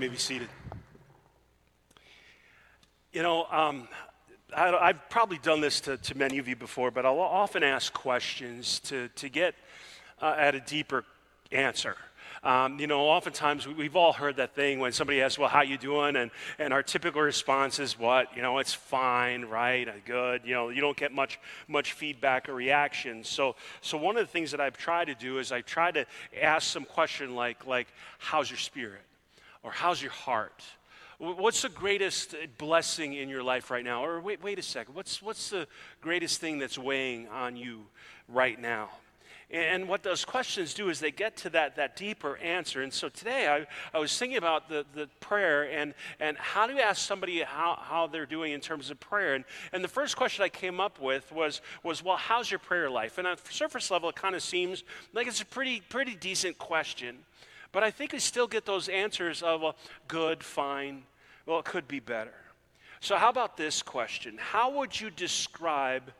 may 0.00 0.08
be 0.08 0.16
seated. 0.16 0.48
You 3.12 3.22
know, 3.22 3.44
um, 3.50 3.86
I, 4.56 4.86
have 4.86 5.10
probably 5.10 5.36
done 5.36 5.60
this 5.60 5.82
to, 5.82 5.98
to, 5.98 6.16
many 6.16 6.38
of 6.38 6.48
you 6.48 6.56
before, 6.56 6.90
but 6.90 7.04
I'll 7.04 7.18
often 7.18 7.62
ask 7.62 7.92
questions 7.92 8.80
to, 8.84 9.08
to 9.16 9.28
get 9.28 9.54
uh, 10.22 10.34
at 10.38 10.54
a 10.54 10.60
deeper 10.60 11.04
answer. 11.52 11.96
Um, 12.42 12.80
you 12.80 12.86
know, 12.86 13.02
oftentimes 13.02 13.68
we, 13.68 13.84
have 13.84 13.96
all 13.96 14.14
heard 14.14 14.36
that 14.36 14.54
thing 14.54 14.78
when 14.78 14.92
somebody 14.92 15.20
asks, 15.20 15.38
"Well, 15.38 15.50
how 15.50 15.60
you 15.60 15.76
doing?" 15.76 16.16
and 16.16 16.30
and 16.58 16.72
our 16.72 16.82
typical 16.82 17.20
response 17.20 17.78
is, 17.78 17.98
"What? 17.98 18.34
You 18.34 18.40
know, 18.40 18.56
it's 18.56 18.72
fine, 18.72 19.44
right? 19.44 19.86
Good." 20.06 20.46
You 20.46 20.54
know, 20.54 20.70
you 20.70 20.80
don't 20.80 20.96
get 20.96 21.12
much 21.12 21.38
much 21.68 21.92
feedback 21.92 22.48
or 22.48 22.54
reaction. 22.54 23.22
So 23.22 23.56
so 23.82 23.98
one 23.98 24.16
of 24.16 24.26
the 24.26 24.32
things 24.32 24.52
that 24.52 24.60
I've 24.62 24.78
tried 24.78 25.08
to 25.08 25.14
do 25.14 25.38
is 25.38 25.52
I 25.52 25.60
try 25.60 25.90
to 25.90 26.06
ask 26.40 26.66
some 26.66 26.86
question 26.86 27.34
like 27.34 27.66
like, 27.66 27.88
"How's 28.18 28.48
your 28.48 28.58
spirit?" 28.58 29.02
Or 29.62 29.70
"How's 29.70 30.00
your 30.00 30.12
heart?" 30.12 30.62
What's 31.20 31.60
the 31.60 31.68
greatest 31.68 32.34
blessing 32.56 33.12
in 33.12 33.28
your 33.28 33.42
life 33.42 33.70
right 33.70 33.84
now? 33.84 34.02
Or 34.02 34.22
wait, 34.22 34.42
wait 34.42 34.58
a 34.58 34.62
second. 34.62 34.94
What's, 34.94 35.20
what's 35.20 35.50
the 35.50 35.66
greatest 36.00 36.40
thing 36.40 36.58
that's 36.58 36.78
weighing 36.78 37.28
on 37.28 37.56
you 37.56 37.82
right 38.26 38.58
now? 38.58 38.88
And 39.50 39.88
what 39.88 40.02
those 40.02 40.24
questions 40.24 40.72
do 40.74 40.88
is 40.88 41.00
they 41.00 41.10
get 41.10 41.36
to 41.38 41.50
that, 41.50 41.76
that 41.76 41.96
deeper 41.96 42.38
answer. 42.38 42.82
And 42.82 42.92
so 42.92 43.10
today 43.10 43.48
I, 43.48 43.66
I 43.92 44.00
was 44.00 44.16
thinking 44.16 44.38
about 44.38 44.68
the, 44.68 44.86
the 44.94 45.08
prayer 45.18 45.64
and, 45.64 45.92
and 46.20 46.38
how 46.38 46.66
do 46.66 46.74
you 46.74 46.80
ask 46.80 47.06
somebody 47.06 47.42
how, 47.42 47.76
how 47.82 48.06
they're 48.06 48.26
doing 48.26 48.52
in 48.52 48.60
terms 48.60 48.90
of 48.90 48.98
prayer. 49.00 49.34
And, 49.34 49.44
and 49.72 49.82
the 49.82 49.88
first 49.88 50.16
question 50.16 50.44
I 50.44 50.48
came 50.48 50.80
up 50.80 51.00
with 51.00 51.32
was, 51.32 51.60
was 51.82 52.02
well, 52.02 52.16
how's 52.16 52.50
your 52.50 52.60
prayer 52.60 52.88
life? 52.88 53.18
And 53.18 53.26
on 53.26 53.36
surface 53.50 53.90
level, 53.90 54.08
it 54.08 54.14
kind 54.14 54.36
of 54.36 54.42
seems 54.42 54.84
like 55.12 55.26
it's 55.26 55.42
a 55.42 55.46
pretty, 55.46 55.82
pretty 55.88 56.14
decent 56.14 56.56
question. 56.56 57.18
But 57.72 57.84
I 57.84 57.90
think 57.90 58.12
we 58.12 58.18
still 58.18 58.46
get 58.46 58.66
those 58.66 58.88
answers 58.88 59.42
of 59.42 59.60
well, 59.60 59.76
good, 60.08 60.42
fine, 60.42 61.04
well, 61.46 61.60
it 61.60 61.64
could 61.64 61.86
be 61.86 62.00
better. 62.00 62.34
So, 63.00 63.16
how 63.16 63.30
about 63.30 63.56
this 63.56 63.82
question? 63.82 64.36
How 64.38 64.78
would 64.78 65.00
you 65.00 65.10
describe 65.10 66.12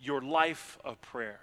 your 0.00 0.20
life 0.20 0.78
of 0.84 1.00
prayer? 1.00 1.40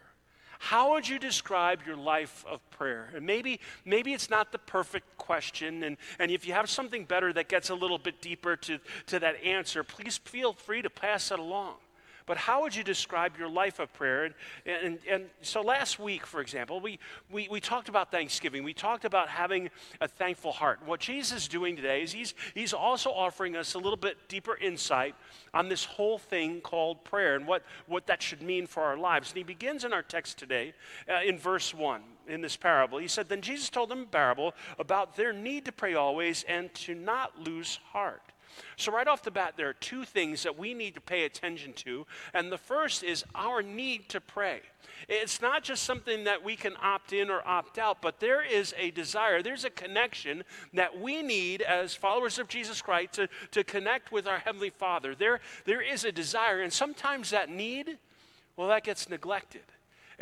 How 0.60 0.94
would 0.94 1.10
you 1.10 1.20
describe 1.20 1.80
your 1.86 1.98
life 1.98 2.46
of 2.48 2.62
prayer? 2.70 3.10
And 3.14 3.26
maybe, 3.26 3.60
maybe 3.84 4.14
it's 4.14 4.30
not 4.30 4.52
the 4.52 4.60
perfect 4.60 5.18
question, 5.18 5.84
and, 5.84 5.98
and 6.20 6.32
if 6.32 6.48
you 6.48 6.54
have 6.54 6.70
something 6.70 7.04
better 7.06 7.34
that 7.34 7.50
gets 7.50 7.70
a 7.70 7.76
little 7.76 7.98
bit 7.98 8.22
deeper 8.22 8.56
to, 8.56 8.80
to 9.08 9.20
that 9.20 9.44
answer, 9.44 9.84
please 9.84 10.18
feel 10.18 10.54
free 10.54 10.82
to 10.82 10.90
pass 10.90 11.32
it 11.32 11.40
along. 11.40 11.76
But 12.26 12.38
how 12.38 12.62
would 12.62 12.76
you 12.76 12.84
describe 12.84 13.38
your 13.38 13.50
life 13.50 13.80
of 13.80 13.92
prayer? 13.94 14.26
And, 14.26 14.34
and, 14.66 15.00
and 15.10 15.26
so 15.42 15.62
last 15.62 16.00
week, 16.00 16.26
for 16.26 16.42
example, 16.42 16.80
we, 16.80 17.00
we, 17.32 17.48
we 17.50 17.60
talked 17.60 17.90
about 17.90 18.12
Thanksgiving. 18.12 18.64
We 18.64 18.74
talked 18.74 19.06
about 19.06 19.30
having 19.30 19.70
a 20.02 20.08
thankful 20.08 20.52
heart. 20.52 20.80
What 20.86 21.00
Jesus 21.00 21.44
is 21.44 21.48
doing 21.48 21.76
today 21.76 22.04
is 22.04 22.12
he's, 22.12 22.34
he's 22.54 22.74
also 22.74 23.10
offering 23.10 23.56
us 23.56 23.74
a 23.74 23.80
little 23.80 23.98
bit 23.98 24.18
deeper 24.28 24.58
insight 24.58 25.16
on 25.54 25.70
this 25.70 25.86
whole 25.86 26.18
thing 26.18 26.62
called 26.62 27.04
prayer 27.04 27.36
and 27.36 27.46
what, 27.46 27.64
what 27.88 28.08
that 28.08 28.22
should 28.22 28.42
mean 28.42 28.68
for 28.68 28.84
our 28.84 28.98
lives. 28.98 29.32
And 29.32 29.38
he 29.38 29.44
begins 29.44 29.84
in 29.84 29.94
our 29.94 30.04
text 30.04 30.38
today 30.38 30.74
uh, 31.10 31.22
in 31.26 31.38
verse 31.38 31.74
1 31.74 32.02
in 32.28 32.42
this 32.42 32.56
parable. 32.56 33.00
He 33.00 33.08
said, 33.08 33.30
Then 33.30 33.42
Jesus 33.42 33.70
told 33.70 33.90
them 33.90 34.02
a 34.02 34.06
parable 34.06 34.54
about 34.80 35.16
their 35.16 35.34
need 35.34 35.66
to 35.66 35.72
pray 35.72 35.94
always 35.94 36.44
and 36.44 36.74
to 36.76 36.96
not 36.96 37.40
lose 37.40 37.80
heart. 37.92 38.22
So, 38.78 38.92
right 38.92 39.08
off 39.08 39.24
the 39.24 39.32
bat, 39.32 39.54
there 39.58 39.70
are 39.70 39.74
two 39.74 40.04
things 40.06 40.44
that 40.44 40.58
we 40.58 40.74
need 40.74 40.96
to 40.96 41.02
pay 41.02 41.26
attention 41.26 41.74
to. 41.74 42.06
And 42.34 42.52
the 42.52 42.58
first 42.58 43.04
is 43.04 43.24
our 43.36 43.62
need 43.62 44.10
to 44.10 44.22
pray. 44.22 44.62
It's 45.10 45.42
not 45.42 45.64
just 45.64 45.84
something 45.84 46.24
that 46.26 46.44
we 46.44 46.56
can 46.56 46.74
opt 46.82 47.14
in 47.14 47.30
or 47.30 47.46
opt 47.46 47.78
out, 47.78 48.02
but 48.02 48.20
there 48.20 48.44
is 48.44 48.74
a 48.78 48.92
desire, 48.92 49.42
there's 49.42 49.66
a 49.66 49.70
connection 49.70 50.44
that 50.74 51.00
we 51.00 51.22
need 51.22 51.62
as 51.62 51.94
followers 51.94 52.40
of 52.40 52.48
Jesus 52.48 52.82
Christ 52.82 53.14
to, 53.14 53.28
to 53.52 53.64
connect 53.64 54.12
with 54.12 54.28
our 54.28 54.40
Heavenly 54.40 54.70
Father. 54.70 55.16
There, 55.16 55.40
there 55.66 55.82
is 55.82 56.06
a 56.06 56.12
desire, 56.12 56.62
and 56.62 56.72
sometimes 56.72 57.32
that 57.32 57.50
need, 57.50 57.98
well, 58.56 58.68
that 58.70 58.84
gets 58.84 59.10
neglected 59.10 59.64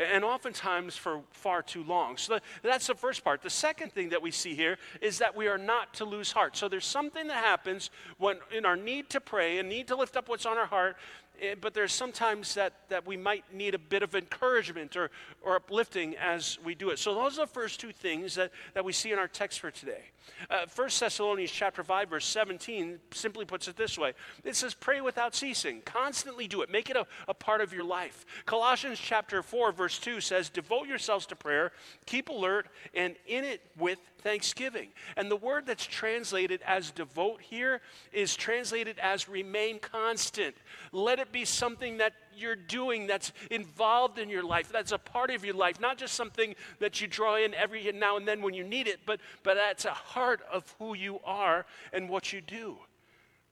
and 0.01 0.23
oftentimes 0.23 0.95
for 0.95 1.21
far 1.31 1.61
too 1.61 1.83
long. 1.83 2.17
So 2.17 2.39
that's 2.63 2.87
the 2.87 2.95
first 2.95 3.23
part. 3.23 3.41
The 3.41 3.49
second 3.49 3.91
thing 3.91 4.09
that 4.09 4.21
we 4.21 4.31
see 4.31 4.55
here 4.55 4.77
is 5.01 5.19
that 5.19 5.35
we 5.35 5.47
are 5.47 5.57
not 5.57 5.93
to 5.95 6.05
lose 6.05 6.31
heart. 6.31 6.57
So 6.57 6.67
there's 6.67 6.85
something 6.85 7.27
that 7.27 7.43
happens 7.43 7.89
when 8.17 8.37
in 8.51 8.65
our 8.65 8.75
need 8.75 9.09
to 9.11 9.21
pray 9.21 9.59
and 9.59 9.69
need 9.69 9.87
to 9.87 9.95
lift 9.95 10.17
up 10.17 10.29
what's 10.29 10.45
on 10.45 10.57
our 10.57 10.65
heart, 10.65 10.97
eh, 11.41 11.55
but 11.59 11.73
there's 11.73 11.93
sometimes 11.93 12.53
that, 12.55 12.73
that 12.89 13.05
we 13.05 13.17
might 13.17 13.43
need 13.53 13.75
a 13.75 13.79
bit 13.79 14.03
of 14.03 14.15
encouragement 14.15 14.95
or, 14.95 15.11
or 15.41 15.55
uplifting 15.55 16.15
as 16.17 16.57
we 16.63 16.75
do 16.75 16.89
it. 16.89 16.99
So 16.99 17.13
those 17.13 17.37
are 17.37 17.45
the 17.45 17.51
first 17.51 17.79
two 17.79 17.91
things 17.91 18.35
that, 18.35 18.51
that 18.73 18.85
we 18.85 18.93
see 18.93 19.11
in 19.11 19.19
our 19.19 19.27
text 19.27 19.59
for 19.59 19.71
today. 19.71 20.03
Uh, 20.49 20.65
1 20.73 20.89
Thessalonians 20.99 21.51
chapter 21.51 21.83
5, 21.83 22.09
verse 22.09 22.25
17 22.25 22.99
simply 23.11 23.45
puts 23.45 23.67
it 23.67 23.77
this 23.77 23.97
way. 23.97 24.13
It 24.43 24.55
says, 24.55 24.73
pray 24.73 25.01
without 25.01 25.35
ceasing. 25.35 25.81
Constantly 25.85 26.47
do 26.47 26.61
it. 26.61 26.71
Make 26.71 26.89
it 26.89 26.95
a, 26.95 27.05
a 27.27 27.33
part 27.33 27.61
of 27.61 27.73
your 27.73 27.83
life. 27.83 28.25
Colossians 28.45 28.99
chapter 28.99 29.41
4, 29.43 29.71
verse 29.71 29.99
2 29.99 30.21
says, 30.21 30.49
devote 30.49 30.87
yourselves 30.87 31.25
to 31.27 31.35
prayer, 31.35 31.71
keep 32.05 32.29
alert, 32.29 32.67
and 32.93 33.15
in 33.27 33.43
it 33.43 33.61
with 33.77 33.99
thanksgiving. 34.21 34.89
And 35.17 35.29
the 35.29 35.35
word 35.35 35.65
that's 35.65 35.85
translated 35.85 36.61
as 36.65 36.91
devote 36.91 37.41
here 37.41 37.81
is 38.11 38.35
translated 38.35 38.97
as 38.99 39.27
remain 39.27 39.79
constant. 39.79 40.55
Let 40.91 41.19
it 41.19 41.31
be 41.31 41.45
something 41.45 41.97
that 41.97 42.13
you're 42.35 42.55
doing 42.55 43.07
that's 43.07 43.31
involved 43.49 44.19
in 44.19 44.29
your 44.29 44.43
life, 44.43 44.71
that's 44.71 44.91
a 44.91 44.97
part 44.97 45.31
of 45.31 45.45
your 45.45 45.55
life, 45.55 45.79
not 45.79 45.97
just 45.97 46.13
something 46.13 46.55
that 46.79 47.01
you 47.01 47.07
draw 47.07 47.35
in 47.35 47.53
every 47.53 47.91
now 47.91 48.17
and 48.17 48.27
then 48.27 48.41
when 48.41 48.53
you 48.53 48.63
need 48.63 48.87
it, 48.87 49.01
but, 49.05 49.19
but 49.43 49.55
that's 49.55 49.85
a 49.85 49.93
heart 49.93 50.41
of 50.51 50.75
who 50.79 50.93
you 50.93 51.19
are 51.23 51.65
and 51.93 52.09
what 52.09 52.33
you 52.33 52.41
do. 52.41 52.77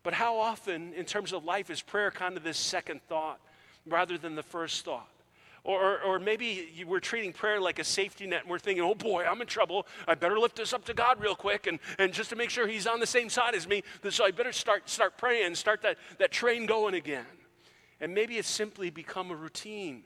But 0.04 0.14
how 0.14 0.38
often, 0.38 0.94
in 0.94 1.06
terms 1.06 1.34
of 1.34 1.44
life, 1.44 1.70
is 1.70 1.82
prayer 1.82 2.12
kind 2.12 2.38
of 2.38 2.44
this 2.44 2.58
second 2.58 3.02
thought 3.08 3.40
rather 3.86 4.18
than 4.18 4.36
the 4.36 4.44
first 4.44 4.86
thought? 4.86 5.10
Or, 5.66 6.02
or, 6.02 6.20
maybe 6.20 6.86
we're 6.88 7.02
treating 7.02 7.34
prayer 7.34 7.60
like 7.60 7.80
a 7.80 7.84
safety 7.84 8.26
net 8.26 8.42
and 8.42 8.50
we're 8.50 8.60
thinking, 8.60 8.84
oh 8.84 8.96
boy, 8.96 9.26
I'm 9.26 9.42
in 9.42 9.48
trouble. 9.48 9.86
I 10.08 10.16
better 10.16 10.40
lift 10.40 10.56
this 10.56 10.72
up 10.72 10.86
to 10.86 10.94
God 10.94 11.20
real 11.20 11.36
quick 11.36 11.68
and, 11.68 11.80
and 11.98 12.14
just 12.14 12.30
to 12.30 12.38
make 12.38 12.50
sure 12.50 12.66
He's 12.66 12.88
on 12.88 13.02
the 13.02 13.06
same 13.06 13.30
side 13.30 13.56
as 13.56 13.68
me. 13.68 13.84
So 14.10 14.24
I 14.24 14.32
better 14.32 14.54
start, 14.54 14.90
start 14.90 15.18
praying, 15.18 15.56
start 15.56 15.82
that, 15.82 15.98
that 16.18 16.32
train 16.32 16.66
going 16.66 16.96
again. 16.96 17.26
And 18.02 18.14
maybe 18.14 18.38
it's 18.38 18.48
simply 18.48 18.90
become 18.90 19.32
a 19.32 19.36
routine 19.36 20.04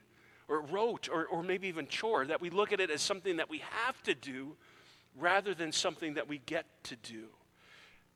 or 0.47 0.61
rote 0.61 1.09
or, 1.09 1.25
or 1.25 1.43
maybe 1.43 1.67
even 1.67 1.87
chore 1.87 2.25
that 2.25 2.41
we 2.41 2.49
look 2.49 2.73
at 2.73 2.79
it 2.79 2.89
as 2.89 3.01
something 3.01 3.37
that 3.37 3.49
we 3.49 3.59
have 3.85 4.01
to 4.03 4.15
do 4.15 4.55
rather 5.17 5.53
than 5.53 5.71
something 5.71 6.15
that 6.15 6.27
we 6.27 6.39
get 6.45 6.65
to 6.83 6.95
do. 6.97 7.25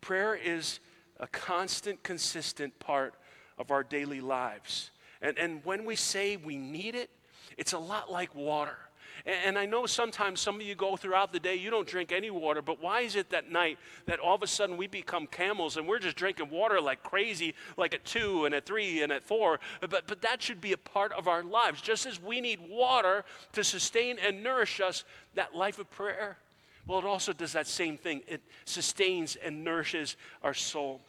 Prayer 0.01 0.35
is 0.35 0.79
a 1.19 1.27
constant, 1.27 2.01
consistent 2.03 2.77
part 2.79 3.15
of 3.57 3.71
our 3.71 3.83
daily 3.83 4.21
lives. 4.21 4.91
And, 5.21 5.37
and 5.37 5.63
when 5.63 5.85
we 5.85 5.95
say 5.95 6.37
we 6.37 6.57
need 6.57 6.95
it, 6.95 7.09
it's 7.57 7.73
a 7.73 7.79
lot 7.79 8.11
like 8.11 8.33
water. 8.35 8.77
And 9.25 9.57
I 9.57 9.65
know 9.65 9.85
sometimes 9.85 10.39
some 10.39 10.55
of 10.55 10.61
you 10.61 10.75
go 10.75 10.95
throughout 10.95 11.31
the 11.31 11.39
day, 11.39 11.55
you 11.55 11.69
don't 11.69 11.87
drink 11.87 12.11
any 12.11 12.29
water, 12.29 12.61
but 12.61 12.81
why 12.81 13.01
is 13.01 13.15
it 13.15 13.29
that 13.31 13.51
night 13.51 13.77
that 14.05 14.19
all 14.19 14.35
of 14.35 14.43
a 14.43 14.47
sudden 14.47 14.77
we 14.77 14.87
become 14.87 15.27
camels 15.27 15.77
and 15.77 15.87
we're 15.87 15.99
just 15.99 16.15
drinking 16.15 16.49
water 16.49 16.79
like 16.79 17.03
crazy, 17.03 17.53
like 17.77 17.93
at 17.93 18.05
two 18.05 18.45
and 18.45 18.55
at 18.55 18.65
three 18.65 19.01
and 19.01 19.11
at 19.11 19.23
four? 19.23 19.59
But, 19.81 20.07
but 20.07 20.21
that 20.21 20.41
should 20.41 20.61
be 20.61 20.73
a 20.73 20.77
part 20.77 21.11
of 21.13 21.27
our 21.27 21.43
lives. 21.43 21.81
Just 21.81 22.05
as 22.05 22.21
we 22.21 22.41
need 22.41 22.59
water 22.69 23.25
to 23.53 23.63
sustain 23.63 24.17
and 24.25 24.43
nourish 24.43 24.79
us, 24.79 25.03
that 25.35 25.55
life 25.55 25.79
of 25.79 25.89
prayer, 25.89 26.37
well, 26.85 26.99
it 26.99 27.05
also 27.05 27.33
does 27.33 27.53
that 27.53 27.67
same 27.67 27.97
thing. 27.97 28.21
It 28.27 28.41
sustains 28.65 29.35
and 29.35 29.63
nourishes 29.63 30.15
our 30.41 30.53
soul. 30.53 31.01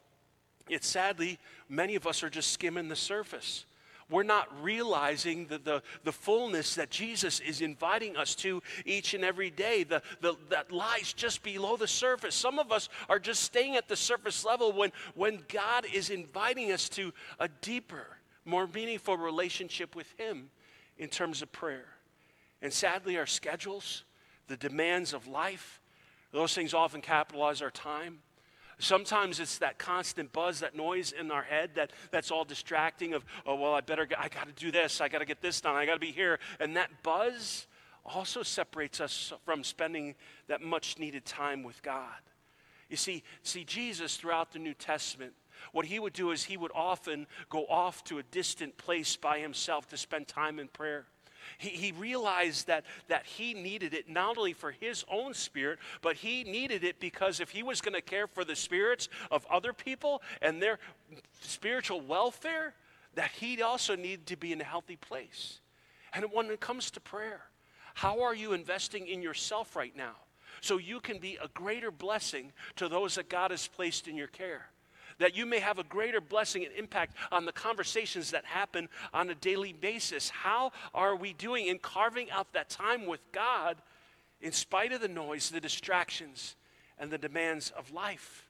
Yet 0.68 0.84
sadly, 0.84 1.38
many 1.68 1.94
of 1.94 2.06
us 2.06 2.22
are 2.22 2.30
just 2.30 2.52
skimming 2.52 2.88
the 2.88 2.96
surface 2.96 3.64
we're 4.10 4.22
not 4.22 4.48
realizing 4.62 5.46
the, 5.46 5.58
the, 5.58 5.82
the 6.04 6.12
fullness 6.12 6.74
that 6.76 6.90
Jesus 6.90 7.40
is 7.40 7.60
inviting 7.60 8.16
us 8.16 8.34
to 8.36 8.62
each 8.86 9.14
and 9.14 9.24
every 9.24 9.50
day, 9.50 9.84
the, 9.84 10.02
the, 10.20 10.34
that 10.48 10.72
lies 10.72 11.12
just 11.12 11.42
below 11.42 11.76
the 11.76 11.86
surface. 11.86 12.34
Some 12.34 12.58
of 12.58 12.72
us 12.72 12.88
are 13.08 13.18
just 13.18 13.42
staying 13.42 13.76
at 13.76 13.88
the 13.88 13.96
surface 13.96 14.44
level 14.44 14.72
when, 14.72 14.92
when 15.14 15.40
God 15.48 15.86
is 15.92 16.10
inviting 16.10 16.72
us 16.72 16.88
to 16.90 17.12
a 17.38 17.48
deeper, 17.48 18.06
more 18.44 18.66
meaningful 18.66 19.16
relationship 19.16 19.94
with 19.94 20.12
Him 20.18 20.50
in 20.96 21.08
terms 21.08 21.42
of 21.42 21.52
prayer. 21.52 21.86
And 22.62 22.72
sadly, 22.72 23.18
our 23.18 23.26
schedules, 23.26 24.04
the 24.48 24.56
demands 24.56 25.12
of 25.12 25.26
life, 25.26 25.80
those 26.32 26.54
things 26.54 26.74
often 26.74 27.00
capitalize 27.00 27.62
our 27.62 27.70
time. 27.70 28.20
Sometimes 28.78 29.40
it's 29.40 29.58
that 29.58 29.78
constant 29.78 30.32
buzz, 30.32 30.60
that 30.60 30.76
noise 30.76 31.12
in 31.12 31.32
our 31.32 31.42
head 31.42 31.70
that, 31.74 31.92
that's 32.12 32.30
all 32.30 32.44
distracting 32.44 33.12
of, 33.12 33.24
oh, 33.44 33.56
well, 33.56 33.74
I 33.74 33.80
better, 33.80 34.06
I 34.16 34.28
got 34.28 34.46
to 34.46 34.52
do 34.52 34.70
this, 34.70 35.00
I 35.00 35.08
got 35.08 35.18
to 35.18 35.24
get 35.24 35.40
this 35.40 35.60
done, 35.60 35.74
I 35.74 35.84
got 35.84 35.94
to 35.94 36.00
be 36.00 36.12
here. 36.12 36.38
And 36.60 36.76
that 36.76 37.02
buzz 37.02 37.66
also 38.04 38.42
separates 38.42 39.00
us 39.00 39.32
from 39.44 39.64
spending 39.64 40.14
that 40.46 40.62
much 40.62 40.98
needed 40.98 41.24
time 41.24 41.64
with 41.64 41.82
God. 41.82 42.20
You 42.88 42.96
see, 42.96 43.22
see, 43.42 43.64
Jesus 43.64 44.16
throughout 44.16 44.52
the 44.52 44.58
New 44.58 44.74
Testament, 44.74 45.32
what 45.72 45.84
he 45.84 45.98
would 45.98 46.12
do 46.12 46.30
is 46.30 46.44
he 46.44 46.56
would 46.56 46.72
often 46.74 47.26
go 47.50 47.66
off 47.66 48.04
to 48.04 48.18
a 48.18 48.22
distant 48.22 48.78
place 48.78 49.16
by 49.16 49.40
himself 49.40 49.88
to 49.88 49.96
spend 49.96 50.28
time 50.28 50.58
in 50.58 50.68
prayer. 50.68 51.06
He, 51.58 51.70
he 51.70 51.92
realized 51.92 52.68
that, 52.68 52.84
that 53.08 53.26
he 53.26 53.52
needed 53.52 53.92
it 53.92 54.08
not 54.08 54.38
only 54.38 54.52
for 54.52 54.70
his 54.70 55.04
own 55.10 55.34
spirit, 55.34 55.78
but 56.00 56.16
he 56.16 56.44
needed 56.44 56.84
it 56.84 57.00
because 57.00 57.40
if 57.40 57.50
he 57.50 57.62
was 57.62 57.80
going 57.80 57.94
to 57.94 58.00
care 58.00 58.26
for 58.26 58.44
the 58.44 58.56
spirits 58.56 59.08
of 59.30 59.44
other 59.50 59.72
people 59.72 60.22
and 60.40 60.62
their 60.62 60.78
spiritual 61.40 62.00
welfare, 62.00 62.74
that 63.14 63.32
he 63.32 63.60
also 63.60 63.96
needed 63.96 64.26
to 64.26 64.36
be 64.36 64.52
in 64.52 64.60
a 64.60 64.64
healthy 64.64 64.96
place. 64.96 65.58
And 66.14 66.26
when 66.32 66.46
it 66.46 66.60
comes 66.60 66.90
to 66.92 67.00
prayer, 67.00 67.42
how 67.94 68.22
are 68.22 68.34
you 68.34 68.52
investing 68.52 69.08
in 69.08 69.20
yourself 69.20 69.74
right 69.74 69.96
now 69.96 70.14
so 70.60 70.78
you 70.78 71.00
can 71.00 71.18
be 71.18 71.36
a 71.42 71.48
greater 71.48 71.90
blessing 71.90 72.52
to 72.76 72.88
those 72.88 73.16
that 73.16 73.28
God 73.28 73.50
has 73.50 73.66
placed 73.66 74.06
in 74.06 74.16
your 74.16 74.28
care? 74.28 74.70
That 75.18 75.36
you 75.36 75.46
may 75.46 75.58
have 75.58 75.78
a 75.78 75.84
greater 75.84 76.20
blessing 76.20 76.64
and 76.64 76.74
impact 76.74 77.16
on 77.30 77.44
the 77.44 77.52
conversations 77.52 78.30
that 78.30 78.44
happen 78.44 78.88
on 79.12 79.30
a 79.30 79.34
daily 79.34 79.72
basis. 79.72 80.30
How 80.30 80.72
are 80.94 81.16
we 81.16 81.32
doing 81.32 81.66
in 81.66 81.78
carving 81.78 82.30
out 82.30 82.52
that 82.52 82.70
time 82.70 83.06
with 83.06 83.20
God 83.32 83.76
in 84.40 84.52
spite 84.52 84.92
of 84.92 85.00
the 85.00 85.08
noise, 85.08 85.50
the 85.50 85.60
distractions, 85.60 86.56
and 86.98 87.10
the 87.10 87.18
demands 87.18 87.72
of 87.76 87.92
life? 87.92 88.46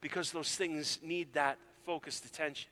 Because 0.00 0.30
those 0.30 0.54
things 0.54 0.98
need 1.02 1.32
that 1.34 1.58
focused 1.84 2.24
attention. 2.24 2.70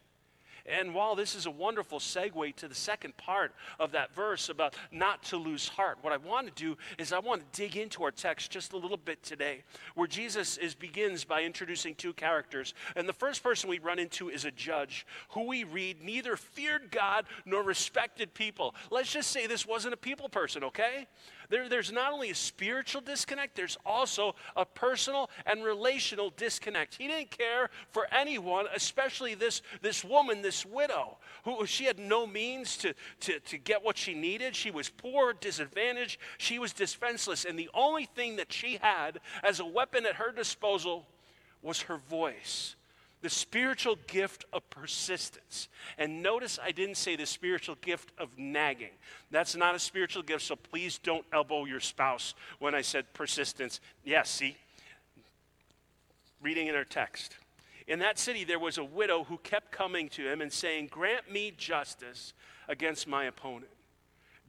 And 0.67 0.95
while 0.95 1.15
this 1.15 1.35
is 1.35 1.45
a 1.45 1.51
wonderful 1.51 1.99
segue 1.99 2.57
to 2.57 2.69
the 2.69 2.75
second 2.75 3.17
part 3.19 3.53
of 3.79 3.93
that 3.93 4.15
verse 4.15 4.49
about 4.49 4.75
not 4.91 5.23
to 5.25 5.37
lose 5.37 5.69
heart, 5.69 5.99
what 6.01 6.13
I 6.13 6.17
want 6.17 6.47
to 6.47 6.53
do 6.55 6.77
is 6.99 7.13
I 7.13 7.19
want 7.19 7.43
to 7.43 7.61
dig 7.61 7.77
into 7.77 8.03
our 8.03 8.11
text 8.11 8.51
just 8.51 8.73
a 8.73 8.79
little 8.79 8.97
bit 8.97 9.23
today, 9.23 9.63
where 9.95 10.09
Jesus 10.09 10.57
is, 10.57 10.75
begins 10.75 11.25
by 11.25 11.43
introducing 11.43 11.95
two 11.95 12.15
characters. 12.15 12.73
And 12.97 13.07
the 13.07 13.13
first 13.13 13.43
person 13.43 13.69
we 13.69 13.79
run 13.79 13.99
into 13.99 14.31
is 14.31 14.47
a 14.47 14.51
judge 14.51 15.07
who 15.31 15.47
we 15.47 15.65
read 15.65 16.03
neither 16.03 16.37
feared 16.37 16.91
God 16.91 17.27
nor 17.45 17.63
respected 17.63 18.33
people. 18.33 18.75
Let's 18.91 19.13
just 19.13 19.31
say 19.31 19.47
this 19.47 19.67
wasn't 19.67 19.95
a 19.95 19.99
people 19.99 20.31
person, 20.31 20.65
okay? 20.65 21.07
There, 21.49 21.69
there's 21.69 21.93
not 21.93 22.13
only 22.13 22.31
a 22.31 22.35
spiritual 22.35 23.01
disconnect, 23.01 23.57
there's 23.57 23.77
also 23.85 24.35
a 24.57 24.65
personal 24.65 25.31
and 25.47 25.65
relational 25.65 26.31
disconnect. 26.37 26.95
He 26.95 27.09
didn't 27.09 27.31
care 27.31 27.71
for 27.91 28.07
anyone, 28.13 28.67
especially 28.75 29.35
this, 29.35 29.63
this 29.83 30.05
woman, 30.05 30.43
this 30.43 30.65
widow, 30.65 31.19
who 31.45 31.67
she 31.67 31.85
had 31.85 31.99
no 31.99 32.27
means 32.27 32.77
to, 32.79 32.95
to, 33.21 33.41
to 33.41 33.59
get 33.59 33.85
what 33.85 33.97
she 33.97 34.15
needed. 34.15 34.57
She 34.57 34.71
was 34.71 34.89
poor, 34.89 35.33
disadvantaged, 35.33 36.19
she 36.39 36.59
was 36.59 36.73
defenseless. 36.73 37.45
And 37.45 37.59
the 37.59 37.71
only 37.75 38.07
thing 38.07 38.37
that 38.37 38.53
she 38.53 38.79
had 38.81 39.21
as 39.43 39.61
a 39.61 39.65
weapon 39.65 40.07
at 40.07 40.17
her 40.17 40.33
disposal 40.33 41.07
was 41.63 41.83
her 41.83 41.97
voice 41.97 42.77
the 43.25 43.31
spiritual 43.31 43.97
gift 44.07 44.45
of 44.53 44.69
persistence. 44.69 45.69
And 45.97 46.23
notice 46.23 46.59
I 46.63 46.73
didn't 46.73 46.99
say 46.99 47.17
the 47.17 47.25
spiritual 47.25 47.77
gift 47.81 48.13
of 48.19 48.29
nagging. 48.37 48.91
That's 49.31 49.57
not 49.57 49.75
a 49.75 49.79
spiritual 49.79 50.23
gift, 50.23 50.43
so 50.43 50.57
please 50.57 50.99
don't 50.99 51.25
elbow 51.33 51.65
your 51.65 51.81
spouse 51.81 52.35
when 52.59 52.75
I 52.75 52.83
said 52.83 53.11
persistence. 53.15 53.81
Yes, 54.05 54.29
see? 54.29 54.59
Reading 56.43 56.67
in 56.67 56.75
our 56.75 56.85
text. 56.85 57.39
In 57.87 57.99
that 58.01 58.19
city, 58.19 58.45
there 58.45 58.59
was 58.59 58.77
a 58.77 58.85
widow 58.85 59.25
who 59.25 59.39
kept 59.39 59.73
coming 59.73 60.11
to 60.11 60.31
him 60.31 60.43
and 60.43 60.53
saying, 60.53 60.89
Grant 60.91 61.33
me 61.33 61.51
justice 61.57 62.35
against 62.69 63.09
my 63.09 63.25
opponent. 63.25 63.73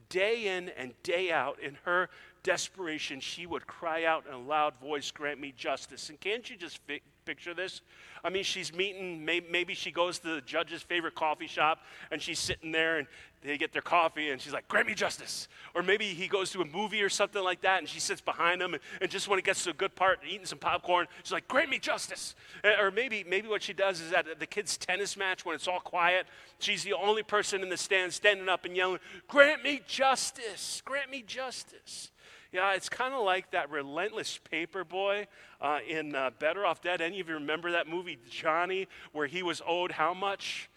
Day 0.10 0.48
in 0.58 0.68
and 0.68 0.92
day 1.02 1.32
out, 1.32 1.62
in 1.62 1.78
her 1.86 2.10
desperation, 2.44 3.22
she 3.22 3.46
would 3.46 3.68
cry 3.68 4.04
out 4.04 4.26
in 4.28 4.34
a 4.34 4.38
loud 4.38 4.74
voice, 4.82 5.12
Grant 5.12 5.40
me 5.40 5.54
justice. 5.56 6.10
And 6.10 6.20
can't 6.20 6.50
you 6.50 6.58
just 6.58 6.86
picture 7.26 7.54
this? 7.54 7.82
I 8.24 8.30
mean, 8.30 8.44
she's 8.44 8.74
meeting, 8.74 9.26
maybe 9.26 9.74
she 9.74 9.92
goes 9.92 10.20
to 10.20 10.36
the 10.36 10.42
judge's 10.42 10.82
favorite 10.82 11.16
coffee 11.16 11.48
shop 11.48 11.80
and 12.12 12.22
she's 12.22 12.40
sitting 12.40 12.72
there 12.72 12.98
and 12.98 13.08
they 13.44 13.58
get 13.58 13.74
their 13.74 13.82
coffee 13.82 14.32
and 14.32 14.42
she's 14.42 14.54
like, 14.54 14.68
grant 14.68 14.88
me 14.88 14.94
justice. 14.94 15.48
Or 15.76 15.84
maybe 15.84 16.06
he 16.06 16.28
goes 16.28 16.50
to 16.52 16.62
a 16.62 16.66
movie 16.66 17.02
or 17.02 17.10
something 17.10 17.44
like 17.44 17.62
that 17.62 17.80
and 17.80 17.90
she 17.90 18.00
sits 18.00 18.22
behind 18.22 18.62
him 18.62 18.74
and, 18.74 18.82
and 19.02 19.12
just 19.12 19.28
when 19.28 19.38
it 19.38 19.46
gets 19.46 19.64
to 19.66 19.70
a 19.72 19.74
good 19.74 19.96
part, 19.96 20.20
eating 20.28 20.46
some 20.46 20.58
popcorn, 20.58 21.08
she's 21.24 21.32
like, 21.32 21.48
grant 21.48 21.70
me 21.70 21.80
justice. 21.80 22.36
Or 22.80 22.92
maybe, 22.92 23.24
maybe 23.28 23.48
what 23.48 23.62
she 23.62 23.74
does 23.74 24.02
is 24.02 24.12
at 24.12 24.40
the 24.40 24.48
kids' 24.48 24.78
tennis 24.78 25.18
match 25.18 25.46
when 25.46 25.56
it's 25.56 25.68
all 25.68 25.80
quiet, 25.80 26.26
she's 26.60 26.84
the 26.84 26.94
only 26.94 27.24
person 27.24 27.62
in 27.62 27.70
the 27.70 27.78
stand 27.78 28.14
standing 28.14 28.50
up 28.50 28.66
and 28.66 28.76
yelling, 28.76 29.00
grant 29.28 29.64
me 29.64 29.82
justice, 29.88 30.82
grant 30.86 31.12
me 31.12 31.24
justice. 31.26 32.12
Yeah, 32.56 32.74
it's 32.74 32.88
kind 32.88 33.14
of 33.14 33.26
like 33.26 33.52
that 33.52 33.70
relentless 33.70 34.40
paper 34.50 34.86
boy 34.86 35.28
uh, 35.60 35.80
in 35.86 36.16
uh, 36.16 36.32
Better 36.40 36.66
Off 36.66 36.82
Dead. 36.82 37.02
Any 37.02 37.20
of 37.20 37.28
you 37.28 37.34
remember 37.34 37.74
that 37.74 37.86
movie, 37.86 38.18
Johnny, 38.30 38.88
where 39.12 39.28
he 39.28 39.44
was 39.44 39.62
owed 39.68 39.92
how 39.92 40.14
much? 40.14 40.70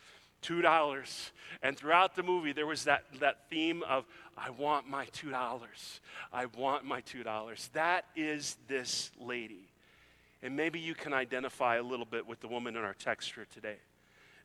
Two 0.43 0.61
dollars. 0.61 1.31
And 1.63 1.77
throughout 1.77 2.17
the 2.17 2.25
movie, 2.25 2.53
there 2.53 2.67
was 2.67 2.83
that, 2.85 3.05
that 3.21 3.49
theme 3.49 3.85
of, 3.85 4.07
I 4.37 4.51
want 4.51 4.89
my 4.89 5.05
two 5.13 5.31
dollars. 5.31 6.01
I 6.33 6.47
want 6.47 6.85
my 6.85 7.01
two 7.03 7.23
dollars. 7.23 7.71
That 7.75 8.07
is 8.17 8.57
this 8.67 9.13
lady. 9.21 9.69
And 10.43 10.57
maybe 10.57 10.81
you 10.81 10.97
can 10.97 11.13
identify 11.13 11.77
a 11.77 11.83
little 11.83 12.07
bit 12.07 12.27
with 12.27 12.41
the 12.41 12.49
woman 12.49 12.75
in 12.75 12.83
our 12.83 12.95
text 12.95 13.31
for 13.31 13.45
today 13.45 13.77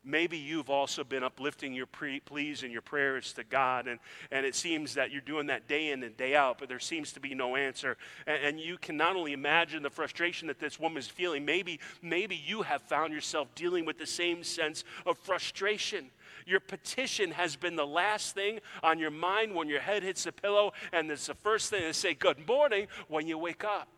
maybe 0.04 0.36
you've 0.36 0.70
also 0.70 1.04
been 1.04 1.22
uplifting 1.22 1.72
your 1.72 1.86
pre- 1.86 2.20
pleas 2.20 2.62
and 2.62 2.72
your 2.72 2.82
prayers 2.82 3.32
to 3.34 3.44
God, 3.44 3.86
and, 3.86 3.98
and 4.30 4.44
it 4.44 4.54
seems 4.54 4.94
that 4.94 5.10
you're 5.10 5.20
doing 5.20 5.46
that 5.46 5.68
day 5.68 5.90
in 5.90 6.02
and 6.02 6.16
day 6.16 6.34
out, 6.34 6.58
but 6.58 6.68
there 6.68 6.78
seems 6.78 7.12
to 7.12 7.20
be 7.20 7.34
no 7.34 7.56
answer. 7.56 7.96
And, 8.26 8.42
and 8.42 8.60
you 8.60 8.76
can 8.78 8.96
not 8.96 9.16
only 9.16 9.32
imagine 9.32 9.82
the 9.82 9.90
frustration 9.90 10.48
that 10.48 10.58
this 10.58 10.78
woman 10.78 10.98
is 10.98 11.08
feeling, 11.08 11.44
maybe, 11.44 11.80
maybe 12.02 12.36
you 12.36 12.62
have 12.62 12.82
found 12.82 13.12
yourself 13.12 13.54
dealing 13.54 13.84
with 13.84 13.98
the 13.98 14.06
same 14.06 14.44
sense 14.44 14.84
of 15.06 15.18
frustration. 15.18 16.10
Your 16.46 16.60
petition 16.60 17.30
has 17.30 17.56
been 17.56 17.76
the 17.76 17.86
last 17.86 18.34
thing 18.34 18.60
on 18.82 18.98
your 18.98 19.10
mind 19.10 19.54
when 19.54 19.68
your 19.68 19.80
head 19.80 20.02
hits 20.02 20.24
the 20.24 20.32
pillow, 20.32 20.72
and 20.92 21.10
it's 21.10 21.26
the 21.26 21.34
first 21.34 21.70
thing 21.70 21.82
to 21.82 21.94
say, 21.94 22.14
Good 22.14 22.46
morning, 22.46 22.86
when 23.08 23.26
you 23.26 23.38
wake 23.38 23.64
up. 23.64 23.88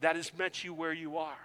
That 0.00 0.16
has 0.16 0.36
met 0.36 0.64
you 0.64 0.72
where 0.72 0.94
you 0.94 1.18
are. 1.18 1.36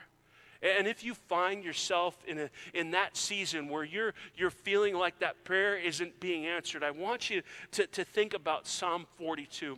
And 0.66 0.88
if 0.88 1.04
you 1.04 1.14
find 1.14 1.64
yourself 1.64 2.18
in, 2.28 2.40
a, 2.40 2.50
in 2.74 2.92
that 2.92 3.16
season 3.16 3.70
where 3.70 3.84
you're, 3.84 4.16
you're 4.36 4.50
feeling 4.50 4.96
like 4.96 5.20
that 5.20 5.44
prayer 5.44 5.78
isn't 5.78 6.20
being 6.20 6.48
answered, 6.48 6.84
I 6.84 6.90
want 6.90 7.30
you 7.30 7.44
to, 7.72 7.86
to 7.88 8.04
think 8.04 8.34
about 8.34 8.66
Psalm 8.66 9.06
42. 9.18 9.78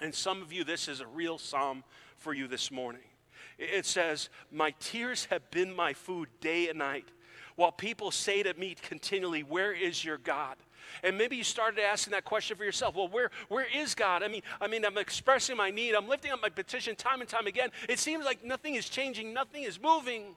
And 0.00 0.12
some 0.12 0.42
of 0.42 0.52
you, 0.52 0.64
this 0.64 0.88
is 0.88 1.00
a 1.00 1.06
real 1.06 1.38
psalm 1.38 1.84
for 2.16 2.34
you 2.34 2.48
this 2.48 2.72
morning. 2.72 3.02
It 3.56 3.86
says, 3.86 4.30
My 4.50 4.72
tears 4.80 5.26
have 5.26 5.48
been 5.50 5.74
my 5.74 5.92
food 5.92 6.28
day 6.40 6.68
and 6.68 6.78
night, 6.78 7.06
while 7.54 7.70
people 7.70 8.10
say 8.10 8.42
to 8.42 8.54
me 8.54 8.74
continually, 8.82 9.42
Where 9.42 9.72
is 9.72 10.04
your 10.04 10.18
God? 10.18 10.56
And 11.02 11.16
maybe 11.16 11.36
you 11.36 11.44
started 11.44 11.82
asking 11.82 12.12
that 12.12 12.24
question 12.24 12.56
for 12.56 12.64
yourself. 12.64 12.94
Well, 12.94 13.08
where, 13.08 13.30
where 13.48 13.66
is 13.74 13.94
God? 13.94 14.22
I 14.22 14.28
mean, 14.28 14.42
I 14.60 14.66
mean, 14.66 14.84
I'm 14.84 14.98
expressing 14.98 15.56
my 15.56 15.70
need. 15.70 15.94
I'm 15.94 16.08
lifting 16.08 16.32
up 16.32 16.40
my 16.42 16.48
petition 16.48 16.96
time 16.96 17.20
and 17.20 17.28
time 17.28 17.46
again. 17.46 17.70
It 17.88 17.98
seems 17.98 18.24
like 18.24 18.44
nothing 18.44 18.74
is 18.74 18.88
changing, 18.88 19.32
nothing 19.32 19.64
is 19.64 19.80
moving. 19.80 20.34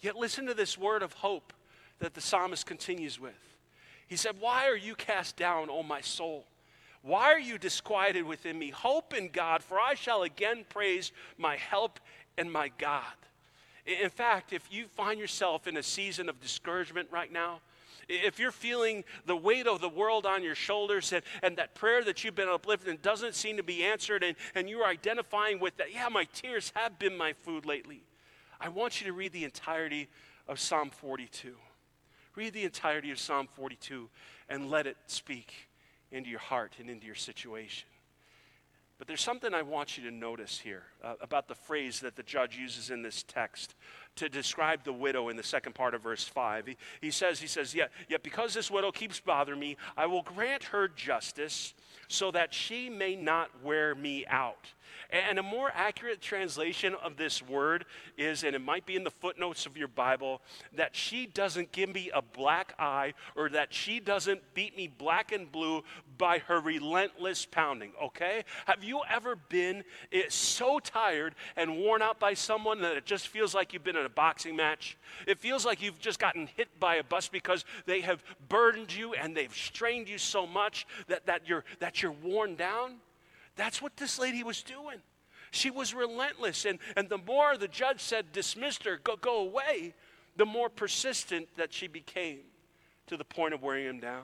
Yet 0.00 0.16
listen 0.16 0.46
to 0.46 0.54
this 0.54 0.78
word 0.78 1.02
of 1.02 1.12
hope 1.12 1.52
that 1.98 2.14
the 2.14 2.20
psalmist 2.20 2.66
continues 2.66 3.20
with. 3.20 3.32
He 4.08 4.16
said, 4.16 4.36
Why 4.40 4.66
are 4.68 4.76
you 4.76 4.94
cast 4.94 5.36
down, 5.36 5.68
O 5.70 5.82
my 5.82 6.00
soul? 6.00 6.44
Why 7.02 7.32
are 7.32 7.40
you 7.40 7.58
disquieted 7.58 8.24
within 8.24 8.58
me? 8.58 8.70
Hope 8.70 9.14
in 9.14 9.28
God, 9.28 9.62
for 9.62 9.80
I 9.80 9.94
shall 9.94 10.22
again 10.22 10.64
praise 10.68 11.12
my 11.38 11.56
help 11.56 11.98
and 12.36 12.52
my 12.52 12.70
God. 12.76 13.04
In 13.86 14.10
fact, 14.10 14.52
if 14.52 14.70
you 14.70 14.86
find 14.86 15.18
yourself 15.18 15.66
in 15.66 15.76
a 15.76 15.82
season 15.82 16.28
of 16.28 16.40
discouragement 16.40 17.08
right 17.10 17.32
now, 17.32 17.60
if 18.10 18.38
you're 18.38 18.50
feeling 18.50 19.04
the 19.26 19.36
weight 19.36 19.66
of 19.66 19.80
the 19.80 19.88
world 19.88 20.26
on 20.26 20.42
your 20.42 20.54
shoulders 20.54 21.12
and, 21.12 21.22
and 21.42 21.56
that 21.56 21.74
prayer 21.74 22.02
that 22.04 22.24
you've 22.24 22.34
been 22.34 22.48
uplifting 22.48 22.98
doesn't 23.02 23.34
seem 23.34 23.56
to 23.56 23.62
be 23.62 23.84
answered, 23.84 24.22
and, 24.22 24.36
and 24.54 24.68
you're 24.68 24.84
identifying 24.84 25.60
with 25.60 25.76
that, 25.76 25.92
yeah, 25.92 26.08
my 26.08 26.24
tears 26.32 26.72
have 26.74 26.98
been 26.98 27.16
my 27.16 27.32
food 27.32 27.64
lately, 27.64 28.02
I 28.60 28.68
want 28.68 29.00
you 29.00 29.06
to 29.06 29.12
read 29.12 29.32
the 29.32 29.44
entirety 29.44 30.08
of 30.48 30.58
Psalm 30.58 30.90
42. 30.90 31.54
Read 32.36 32.52
the 32.52 32.64
entirety 32.64 33.10
of 33.10 33.18
Psalm 33.18 33.48
42 33.54 34.08
and 34.48 34.70
let 34.70 34.86
it 34.86 34.96
speak 35.06 35.68
into 36.10 36.28
your 36.28 36.40
heart 36.40 36.74
and 36.78 36.90
into 36.90 37.06
your 37.06 37.14
situation. 37.14 37.88
But 39.00 39.08
there's 39.08 39.22
something 39.22 39.54
I 39.54 39.62
want 39.62 39.96
you 39.96 40.04
to 40.04 40.14
notice 40.14 40.58
here 40.58 40.82
uh, 41.02 41.14
about 41.22 41.48
the 41.48 41.54
phrase 41.54 42.00
that 42.00 42.16
the 42.16 42.22
judge 42.22 42.58
uses 42.58 42.90
in 42.90 43.00
this 43.00 43.22
text 43.22 43.74
to 44.16 44.28
describe 44.28 44.84
the 44.84 44.92
widow 44.92 45.30
in 45.30 45.38
the 45.38 45.42
second 45.42 45.74
part 45.74 45.94
of 45.94 46.02
verse 46.02 46.24
5. 46.24 46.66
He, 46.66 46.76
he 47.00 47.10
says, 47.10 47.40
he 47.40 47.46
says, 47.46 47.74
yet, 47.74 47.92
yet 48.10 48.22
because 48.22 48.52
this 48.52 48.70
widow 48.70 48.92
keeps 48.92 49.18
bothering 49.18 49.58
me, 49.58 49.78
I 49.96 50.04
will 50.04 50.20
grant 50.20 50.64
her 50.64 50.86
justice 50.86 51.72
so 52.08 52.30
that 52.32 52.52
she 52.52 52.90
may 52.90 53.16
not 53.16 53.48
wear 53.64 53.94
me 53.94 54.26
out. 54.26 54.68
And 55.10 55.38
a 55.38 55.42
more 55.42 55.70
accurate 55.74 56.20
translation 56.20 56.94
of 57.02 57.16
this 57.16 57.42
word 57.42 57.84
is, 58.16 58.44
and 58.44 58.54
it 58.54 58.60
might 58.60 58.86
be 58.86 58.96
in 58.96 59.04
the 59.04 59.10
footnotes 59.10 59.66
of 59.66 59.76
your 59.76 59.88
Bible, 59.88 60.40
that 60.74 60.94
she 60.94 61.26
doesn't 61.26 61.72
give 61.72 61.92
me 61.92 62.10
a 62.14 62.22
black 62.22 62.74
eye 62.78 63.14
or 63.36 63.48
that 63.50 63.72
she 63.72 64.00
doesn't 64.00 64.54
beat 64.54 64.76
me 64.76 64.88
black 64.88 65.32
and 65.32 65.50
blue 65.50 65.82
by 66.18 66.38
her 66.38 66.60
relentless 66.60 67.46
pounding, 67.46 67.92
okay? 68.02 68.44
Have 68.66 68.84
you 68.84 69.00
ever 69.08 69.36
been 69.36 69.84
eh, 70.12 70.24
so 70.28 70.78
tired 70.78 71.34
and 71.56 71.78
worn 71.78 72.02
out 72.02 72.20
by 72.20 72.34
someone 72.34 72.80
that 72.82 72.96
it 72.96 73.06
just 73.06 73.28
feels 73.28 73.54
like 73.54 73.72
you've 73.72 73.84
been 73.84 73.96
in 73.96 74.06
a 74.06 74.10
boxing 74.10 74.54
match? 74.56 74.98
It 75.26 75.38
feels 75.38 75.64
like 75.64 75.82
you've 75.82 75.98
just 75.98 76.18
gotten 76.18 76.48
hit 76.56 76.68
by 76.78 76.96
a 76.96 77.04
bus 77.04 77.28
because 77.28 77.64
they 77.86 78.00
have 78.02 78.22
burdened 78.48 78.94
you 78.94 79.14
and 79.14 79.36
they've 79.36 79.54
strained 79.54 80.08
you 80.08 80.18
so 80.18 80.46
much 80.46 80.86
that, 81.08 81.26
that, 81.26 81.48
you're, 81.48 81.64
that 81.78 82.02
you're 82.02 82.12
worn 82.12 82.54
down? 82.54 82.96
That's 83.60 83.82
what 83.82 83.94
this 83.98 84.18
lady 84.18 84.42
was 84.42 84.62
doing. 84.62 85.00
She 85.50 85.68
was 85.68 85.92
relentless. 85.92 86.64
And, 86.64 86.78
and 86.96 87.10
the 87.10 87.18
more 87.18 87.58
the 87.58 87.68
judge 87.68 88.00
said, 88.00 88.32
dismissed 88.32 88.84
her, 88.84 88.98
go, 89.04 89.16
go 89.16 89.40
away, 89.40 89.92
the 90.38 90.46
more 90.46 90.70
persistent 90.70 91.46
that 91.58 91.70
she 91.70 91.86
became 91.86 92.38
to 93.08 93.18
the 93.18 93.24
point 93.24 93.52
of 93.52 93.62
wearing 93.62 93.84
him 93.84 94.00
down. 94.00 94.22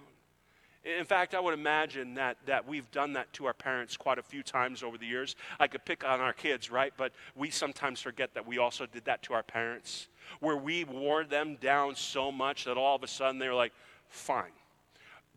In 0.84 1.04
fact, 1.04 1.34
I 1.34 1.40
would 1.40 1.52
imagine 1.52 2.14
that, 2.14 2.38
that 2.46 2.66
we've 2.66 2.90
done 2.92 3.12
that 3.12 3.30
to 3.34 3.44
our 3.44 3.52
parents 3.52 3.94
quite 3.94 4.18
a 4.18 4.22
few 4.22 4.42
times 4.42 4.82
over 4.82 4.96
the 4.96 5.04
years. 5.04 5.36
I 5.60 5.66
could 5.66 5.84
pick 5.84 6.02
on 6.02 6.18
our 6.18 6.32
kids, 6.32 6.70
right? 6.70 6.94
But 6.96 7.12
we 7.34 7.50
sometimes 7.50 8.00
forget 8.00 8.32
that 8.32 8.46
we 8.46 8.56
also 8.56 8.86
did 8.86 9.04
that 9.04 9.22
to 9.24 9.34
our 9.34 9.42
parents, 9.42 10.08
where 10.40 10.56
we 10.56 10.84
wore 10.84 11.24
them 11.24 11.58
down 11.60 11.94
so 11.94 12.32
much 12.32 12.64
that 12.64 12.78
all 12.78 12.96
of 12.96 13.02
a 13.02 13.06
sudden 13.06 13.38
they 13.38 13.48
were 13.48 13.54
like, 13.54 13.74
fine, 14.08 14.52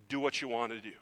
do 0.07 0.21
what 0.21 0.41
you 0.41 0.47
want 0.47 0.71
to 0.71 0.79
do. 0.79 0.93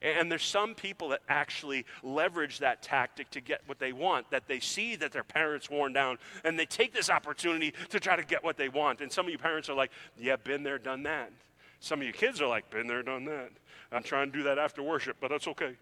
And 0.00 0.30
there's 0.30 0.44
some 0.44 0.74
people 0.74 1.08
that 1.10 1.20
actually 1.28 1.84
leverage 2.02 2.58
that 2.58 2.82
tactic 2.82 3.30
to 3.30 3.40
get 3.40 3.62
what 3.66 3.78
they 3.78 3.92
want, 3.92 4.30
that 4.30 4.46
they 4.48 4.60
see 4.60 4.96
that 4.96 5.12
their 5.12 5.24
parents 5.24 5.68
worn 5.68 5.92
down, 5.92 6.18
and 6.44 6.58
they 6.58 6.66
take 6.66 6.92
this 6.92 7.10
opportunity 7.10 7.74
to 7.90 8.00
try 8.00 8.16
to 8.16 8.24
get 8.24 8.42
what 8.42 8.56
they 8.56 8.68
want. 8.68 9.00
And 9.00 9.10
some 9.10 9.26
of 9.26 9.32
you 9.32 9.38
parents 9.38 9.68
are 9.68 9.74
like, 9.74 9.90
yeah, 10.18 10.36
been 10.36 10.62
there, 10.62 10.78
done 10.78 11.02
that. 11.04 11.32
Some 11.80 12.00
of 12.00 12.06
you 12.06 12.12
kids 12.12 12.40
are 12.40 12.48
like, 12.48 12.70
been 12.70 12.86
there, 12.86 13.02
done 13.02 13.24
that. 13.26 13.50
I'm 13.90 14.02
trying 14.02 14.30
to 14.30 14.38
do 14.38 14.44
that 14.44 14.58
after 14.58 14.82
worship, 14.82 15.16
but 15.20 15.30
that's 15.30 15.48
okay. 15.48 15.76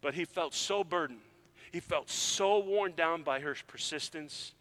But 0.00 0.14
he 0.14 0.24
felt 0.24 0.54
so 0.54 0.82
burdened. 0.82 1.20
He 1.72 1.80
felt 1.80 2.10
so 2.10 2.58
worn 2.58 2.92
down 2.96 3.22
by 3.22 3.40
her 3.40 3.56
persistence 3.66 4.52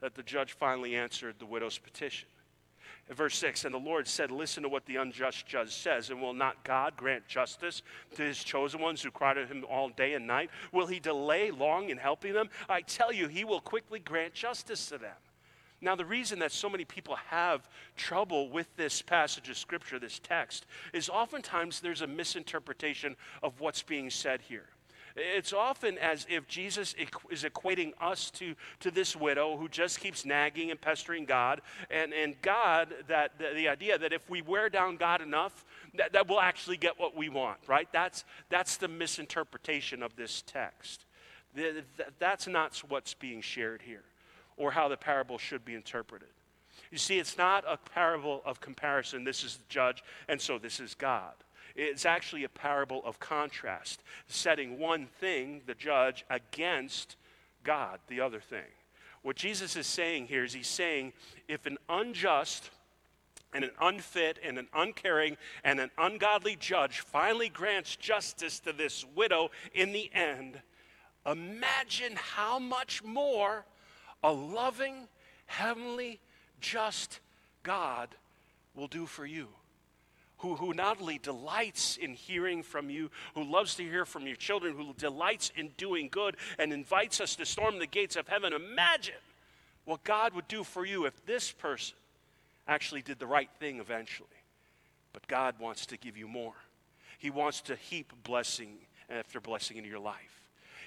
that 0.00 0.14
the 0.14 0.22
judge 0.22 0.52
finally 0.52 0.94
answered 0.96 1.36
the 1.38 1.46
widow's 1.46 1.78
petition 1.78 2.28
verse 3.16 3.36
6 3.38 3.64
And 3.64 3.74
the 3.74 3.78
Lord 3.78 4.06
said, 4.06 4.30
Listen 4.30 4.62
to 4.62 4.68
what 4.68 4.86
the 4.86 4.96
unjust 4.96 5.46
judge 5.46 5.74
says, 5.74 6.10
and 6.10 6.20
will 6.20 6.34
not 6.34 6.62
God 6.64 6.96
grant 6.96 7.26
justice 7.26 7.82
to 8.16 8.22
his 8.22 8.42
chosen 8.42 8.80
ones 8.80 9.02
who 9.02 9.10
cry 9.10 9.34
to 9.34 9.46
him 9.46 9.64
all 9.68 9.88
day 9.88 10.14
and 10.14 10.26
night? 10.26 10.50
Will 10.72 10.86
he 10.86 11.00
delay 11.00 11.50
long 11.50 11.90
in 11.90 11.98
helping 11.98 12.32
them? 12.32 12.50
I 12.68 12.82
tell 12.82 13.12
you, 13.12 13.28
he 13.28 13.44
will 13.44 13.60
quickly 13.60 13.98
grant 13.98 14.34
justice 14.34 14.86
to 14.88 14.98
them. 14.98 15.16
Now, 15.80 15.94
the 15.94 16.04
reason 16.04 16.40
that 16.40 16.50
so 16.50 16.68
many 16.68 16.84
people 16.84 17.14
have 17.28 17.68
trouble 17.96 18.50
with 18.50 18.66
this 18.76 19.00
passage 19.00 19.48
of 19.48 19.56
Scripture, 19.56 20.00
this 20.00 20.18
text, 20.18 20.66
is 20.92 21.08
oftentimes 21.08 21.80
there's 21.80 22.02
a 22.02 22.06
misinterpretation 22.06 23.14
of 23.42 23.60
what's 23.60 23.82
being 23.82 24.10
said 24.10 24.40
here. 24.40 24.66
It's 25.18 25.52
often 25.52 25.98
as 25.98 26.26
if 26.30 26.46
Jesus 26.46 26.94
is 27.30 27.42
equating 27.42 27.92
us 28.00 28.30
to, 28.32 28.54
to 28.80 28.90
this 28.90 29.16
widow 29.16 29.56
who 29.56 29.68
just 29.68 30.00
keeps 30.00 30.24
nagging 30.24 30.70
and 30.70 30.80
pestering 30.80 31.24
God. 31.24 31.60
And, 31.90 32.12
and 32.12 32.40
God, 32.40 32.94
that 33.08 33.38
the, 33.38 33.50
the 33.54 33.68
idea 33.68 33.98
that 33.98 34.12
if 34.12 34.28
we 34.30 34.42
wear 34.42 34.68
down 34.68 34.96
God 34.96 35.20
enough, 35.20 35.64
that, 35.94 36.12
that 36.12 36.28
we'll 36.28 36.40
actually 36.40 36.76
get 36.76 36.98
what 36.98 37.16
we 37.16 37.28
want, 37.28 37.58
right? 37.66 37.88
That's, 37.92 38.24
that's 38.48 38.76
the 38.76 38.88
misinterpretation 38.88 40.02
of 40.02 40.14
this 40.16 40.42
text. 40.46 41.04
The, 41.54 41.82
that's 42.18 42.46
not 42.46 42.80
what's 42.88 43.14
being 43.14 43.40
shared 43.40 43.82
here 43.82 44.04
or 44.56 44.70
how 44.70 44.88
the 44.88 44.96
parable 44.96 45.38
should 45.38 45.64
be 45.64 45.74
interpreted. 45.74 46.28
You 46.90 46.98
see, 46.98 47.18
it's 47.18 47.36
not 47.36 47.64
a 47.66 47.76
parable 47.76 48.42
of 48.44 48.60
comparison. 48.60 49.24
This 49.24 49.44
is 49.44 49.56
the 49.56 49.64
judge, 49.68 50.02
and 50.28 50.40
so 50.40 50.58
this 50.58 50.80
is 50.80 50.94
God. 50.94 51.34
It's 51.78 52.04
actually 52.04 52.42
a 52.42 52.48
parable 52.48 53.02
of 53.04 53.20
contrast, 53.20 54.02
setting 54.26 54.80
one 54.80 55.06
thing, 55.06 55.62
the 55.64 55.76
judge, 55.76 56.24
against 56.28 57.14
God, 57.62 58.00
the 58.08 58.20
other 58.20 58.40
thing. 58.40 58.66
What 59.22 59.36
Jesus 59.36 59.76
is 59.76 59.86
saying 59.86 60.26
here 60.26 60.42
is 60.42 60.52
he's 60.52 60.66
saying 60.66 61.12
if 61.46 61.66
an 61.66 61.78
unjust 61.88 62.70
and 63.54 63.62
an 63.62 63.70
unfit 63.80 64.40
and 64.42 64.58
an 64.58 64.66
uncaring 64.74 65.36
and 65.62 65.78
an 65.78 65.92
ungodly 65.96 66.56
judge 66.56 66.98
finally 66.98 67.48
grants 67.48 67.94
justice 67.94 68.58
to 68.60 68.72
this 68.72 69.04
widow 69.14 69.52
in 69.72 69.92
the 69.92 70.10
end, 70.12 70.60
imagine 71.24 72.14
how 72.16 72.58
much 72.58 73.04
more 73.04 73.64
a 74.24 74.32
loving, 74.32 75.06
heavenly, 75.46 76.18
just 76.60 77.20
God 77.62 78.08
will 78.74 78.88
do 78.88 79.06
for 79.06 79.24
you 79.24 79.46
who, 80.38 80.54
who 80.54 80.72
not 80.72 81.00
only 81.00 81.18
delights 81.18 81.96
in 81.96 82.14
hearing 82.14 82.62
from 82.62 82.90
you, 82.90 83.10
who 83.34 83.44
loves 83.44 83.74
to 83.76 83.82
hear 83.82 84.04
from 84.04 84.26
your 84.26 84.36
children, 84.36 84.76
who 84.76 84.94
delights 84.94 85.52
in 85.56 85.70
doing 85.76 86.08
good 86.10 86.36
and 86.58 86.72
invites 86.72 87.20
us 87.20 87.36
to 87.36 87.46
storm 87.46 87.78
the 87.78 87.86
gates 87.86 88.16
of 88.16 88.28
heaven. 88.28 88.52
Imagine 88.52 89.14
what 89.84 90.04
God 90.04 90.34
would 90.34 90.48
do 90.48 90.64
for 90.64 90.84
you 90.84 91.06
if 91.06 91.26
this 91.26 91.50
person 91.50 91.96
actually 92.66 93.02
did 93.02 93.18
the 93.18 93.26
right 93.26 93.50
thing 93.58 93.80
eventually. 93.80 94.28
But 95.12 95.26
God 95.26 95.56
wants 95.58 95.86
to 95.86 95.96
give 95.96 96.16
you 96.16 96.28
more. 96.28 96.54
He 97.18 97.30
wants 97.30 97.62
to 97.62 97.74
heap 97.74 98.12
blessing 98.22 98.76
after 99.10 99.40
blessing 99.40 99.76
into 99.76 99.88
your 99.88 99.98
life. 99.98 100.37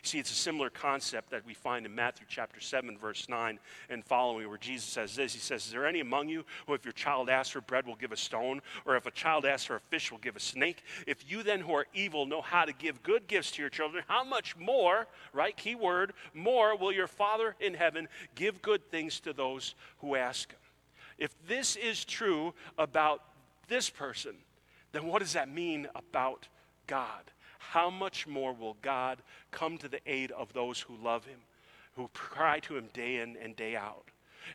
See, 0.04 0.18
it's 0.18 0.32
a 0.32 0.36
similar 0.36 0.72
concept 0.72 1.30
that 1.30 1.46
we 1.46 1.54
find 1.54 1.86
in 1.86 1.94
Matthew 1.94 2.26
chapter 2.28 2.60
7, 2.60 2.98
verse 2.98 3.30
9 3.30 3.60
and 3.88 4.04
following, 4.04 4.50
where 4.50 4.58
Jesus 4.58 4.86
says 4.86 5.16
this 5.16 5.34
He 5.34 5.40
says, 5.40 5.66
Is 5.68 5.72
there 5.72 5.86
any 5.86 6.00
among 6.00 6.28
you 6.28 6.44
who, 6.66 6.74
if 6.74 6.84
your 6.84 6.92
child 6.92 7.30
asks 7.30 7.52
for 7.52 7.62
bread, 7.62 7.86
will 7.86 7.96
give 7.96 8.12
a 8.12 8.18
stone? 8.18 8.64
Or 8.86 8.96
if 8.96 9.06
a 9.06 9.12
child 9.12 9.46
asks 9.46 9.66
for 9.66 9.76
a 9.76 9.80
fish, 9.80 10.12
will 10.12 10.18
give 10.18 10.36
a 10.36 10.40
snake? 10.40 10.84
If 11.06 11.30
you 11.30 11.44
then, 11.44 11.62
who 11.62 11.74
are 11.74 11.86
evil, 11.94 12.26
know 12.26 12.42
how 12.42 12.66
to 12.66 12.74
give 12.74 13.04
good 13.04 13.28
gifts 13.28 13.52
to 13.52 13.62
your 13.62 13.70
children, 13.70 14.04
how 14.08 14.24
much 14.24 14.58
more, 14.58 15.08
right? 15.34 15.56
Key 15.56 15.76
word, 15.76 16.14
more 16.34 16.76
will 16.76 16.92
your 16.92 17.08
Father 17.08 17.56
in 17.60 17.76
heaven 17.76 18.08
give 18.34 18.62
good 18.64 18.90
things 18.90 19.20
to 19.20 19.34
those 19.34 19.76
who 20.00 20.16
ask 20.16 20.50
Him? 20.50 20.60
If 21.20 21.32
this 21.48 21.76
is 21.76 22.04
true 22.04 22.56
about 22.80 23.22
this 23.68 23.88
person, 23.88 24.34
then 24.94 25.06
what 25.06 25.20
does 25.20 25.34
that 25.34 25.48
mean 25.48 25.88
about 25.94 26.48
God? 26.88 27.22
How 27.70 27.90
much 27.90 28.28
more 28.28 28.54
will 28.54 28.76
God 28.82 29.20
come 29.52 29.78
to 29.78 29.88
the 29.88 30.02
aid 30.06 30.32
of 30.32 30.52
those 30.54 30.80
who 30.80 30.96
love 30.96 31.26
him, 31.26 31.40
who 31.96 32.10
cry 32.14 32.60
to 32.62 32.76
him 32.76 32.90
day 32.94 33.18
in 33.18 33.38
and 33.38 33.56
day 33.56 33.76
out? 33.76 34.06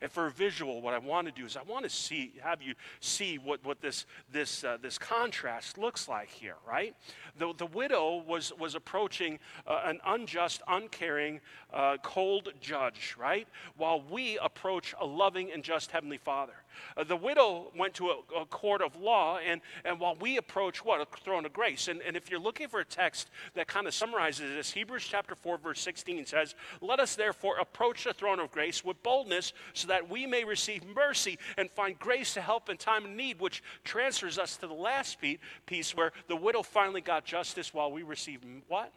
And 0.02 0.10
for 0.10 0.26
a 0.26 0.30
visual, 0.30 0.82
what 0.82 0.94
I 0.94 0.98
want 0.98 1.26
to 1.26 1.32
do 1.32 1.46
is 1.46 1.56
I 1.56 1.62
want 1.62 1.84
to 1.84 1.90
see, 1.90 2.32
have 2.42 2.60
you 2.60 2.74
see 3.00 3.38
what, 3.38 3.64
what 3.64 3.80
this, 3.80 4.04
this, 4.30 4.64
uh, 4.64 4.78
this 4.80 4.98
contrast 4.98 5.78
looks 5.78 6.08
like 6.08 6.28
here, 6.28 6.56
right? 6.68 6.94
The, 7.38 7.54
the 7.56 7.66
widow 7.66 8.22
was, 8.26 8.52
was 8.58 8.74
approaching 8.74 9.38
uh, 9.66 9.82
an 9.84 10.00
unjust, 10.06 10.60
uncaring, 10.68 11.40
uh, 11.72 11.96
cold 12.02 12.52
judge, 12.60 13.14
right? 13.18 13.46
While 13.76 14.02
we 14.10 14.38
approach 14.38 14.94
a 15.00 15.06
loving 15.06 15.52
and 15.52 15.62
just 15.62 15.90
Heavenly 15.90 16.18
Father. 16.18 16.54
Uh, 16.96 17.04
the 17.04 17.16
widow 17.16 17.72
went 17.76 17.94
to 17.94 18.10
a, 18.10 18.40
a, 18.40 18.46
court 18.46 18.82
of 18.82 18.96
law, 18.96 19.38
and, 19.38 19.60
and 19.84 20.00
while 20.00 20.16
we 20.20 20.36
approach 20.36 20.84
what? 20.84 21.00
A 21.00 21.06
throne 21.20 21.44
of 21.46 21.52
grace. 21.52 21.88
And, 21.88 22.00
and 22.02 22.16
if 22.16 22.30
you're 22.30 22.40
looking 22.40 22.68
for 22.68 22.80
a 22.80 22.84
text 22.84 23.30
that 23.54 23.66
kind 23.66 23.86
of 23.86 23.94
summarizes 23.94 24.54
this, 24.54 24.72
Hebrews 24.72 25.04
chapter 25.04 25.34
4, 25.34 25.58
verse 25.58 25.80
16 25.80 26.26
says, 26.26 26.54
Let 26.80 27.00
us 27.00 27.14
therefore 27.14 27.58
approach 27.58 28.04
the 28.04 28.14
throne 28.14 28.40
of 28.40 28.50
grace 28.50 28.84
with 28.84 29.02
boldness 29.02 29.52
so 29.74 29.88
that 29.88 30.08
we 30.08 30.26
may 30.26 30.44
receive 30.44 30.82
mercy 30.94 31.38
and 31.56 31.70
find 31.70 31.98
grace 31.98 32.34
to 32.34 32.40
help 32.40 32.68
in 32.68 32.76
time 32.76 33.04
of 33.04 33.10
need, 33.10 33.40
which 33.40 33.62
transfers 33.84 34.38
us 34.38 34.56
to 34.56 34.66
the 34.66 34.74
last 34.74 35.18
piece 35.66 35.94
where 35.94 36.12
the 36.28 36.36
widow 36.36 36.62
finally 36.62 37.00
got 37.00 37.24
justice 37.24 37.74
while 37.74 37.90
we 37.90 38.02
receive 38.02 38.40
what? 38.68 38.92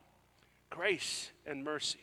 Grace 0.70 1.32
and 1.46 1.64
mercy. 1.64 2.00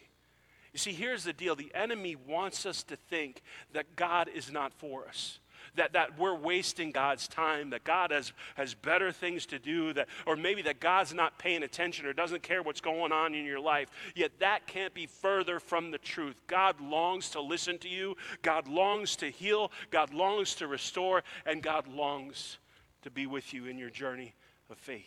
You 0.77 0.79
see, 0.79 0.93
here's 0.93 1.25
the 1.25 1.33
deal 1.33 1.57
the 1.57 1.75
enemy 1.75 2.17
wants 2.17 2.67
us 2.67 2.83
to 2.83 2.97
think 2.97 3.41
that 3.73 3.97
God 3.97 4.29
is 4.29 4.53
not 4.53 4.75
for 4.75 5.09
us 5.09 5.39
that, 5.77 5.93
that 5.93 6.19
we're 6.19 6.35
wasting 6.35 6.91
God's 6.91 7.29
time, 7.29 7.71
that 7.71 7.85
God 7.85 8.11
has, 8.11 8.33
has 8.55 8.75
better 8.75 9.13
things 9.13 9.47
to 9.47 9.59
do, 9.59 9.93
that, 9.93 10.09
or 10.27 10.37
maybe 10.37 10.63
that 10.63 10.81
God's 10.81 11.15
not 11.15 11.39
paying 11.39 11.63
attention 11.63 12.07
or 12.07 12.13
doesn't 12.13 12.43
care 12.43 12.63
what's 12.63 12.81
going 12.81 13.13
on 13.13 13.35
in 13.35 13.45
your 13.45 13.61
life. 13.61 13.89
Yet 14.15 14.33
that 14.41 14.67
can't 14.67 14.95
be 14.95 15.07
further 15.07 15.61
from 15.61 15.91
the 15.91 15.99
truth. 15.99 16.41
God 16.47 16.81
longs 16.81 17.31
to 17.31 17.41
listen 17.41 17.79
to 17.79 17.89
you, 17.89 18.17
God 18.43 18.69
longs 18.69 19.17
to 19.17 19.31
heal, 19.31 19.71
God 19.91 20.13
longs 20.13 20.55
to 20.57 20.67
restore, 20.67 21.23
and 21.45 21.63
God 21.63 21.87
longs 21.87 22.59
to 23.03 23.11
be 23.11 23.27
with 23.27 23.55
you 23.55 23.67
in 23.67 23.79
your 23.79 23.91
journey 23.91 24.35
of 24.71 24.79
faith. 24.79 25.05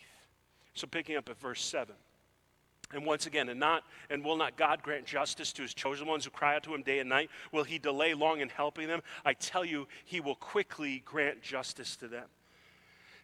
So, 0.73 0.87
picking 0.87 1.17
up 1.17 1.29
at 1.29 1.37
verse 1.37 1.61
7. 1.61 1.95
And 2.93 3.05
once 3.05 3.27
again, 3.27 3.49
and 3.49 3.59
not 3.59 3.83
and 4.09 4.23
will 4.23 4.35
not 4.35 4.57
God 4.57 4.81
grant 4.81 5.05
justice 5.05 5.53
to 5.53 5.61
his 5.61 5.73
chosen 5.73 6.07
ones 6.07 6.25
who 6.25 6.31
cry 6.31 6.55
out 6.55 6.63
to 6.63 6.73
him 6.73 6.81
day 6.81 6.99
and 6.99 7.09
night? 7.09 7.29
Will 7.51 7.63
he 7.63 7.77
delay 7.77 8.15
long 8.15 8.41
in 8.41 8.49
helping 8.49 8.87
them? 8.87 9.01
I 9.23 9.33
tell 9.33 9.63
you, 9.63 9.87
he 10.05 10.19
will 10.19 10.35
quickly 10.35 11.03
grant 11.05 11.41
justice 11.41 11.95
to 11.97 12.07
them. 12.07 12.25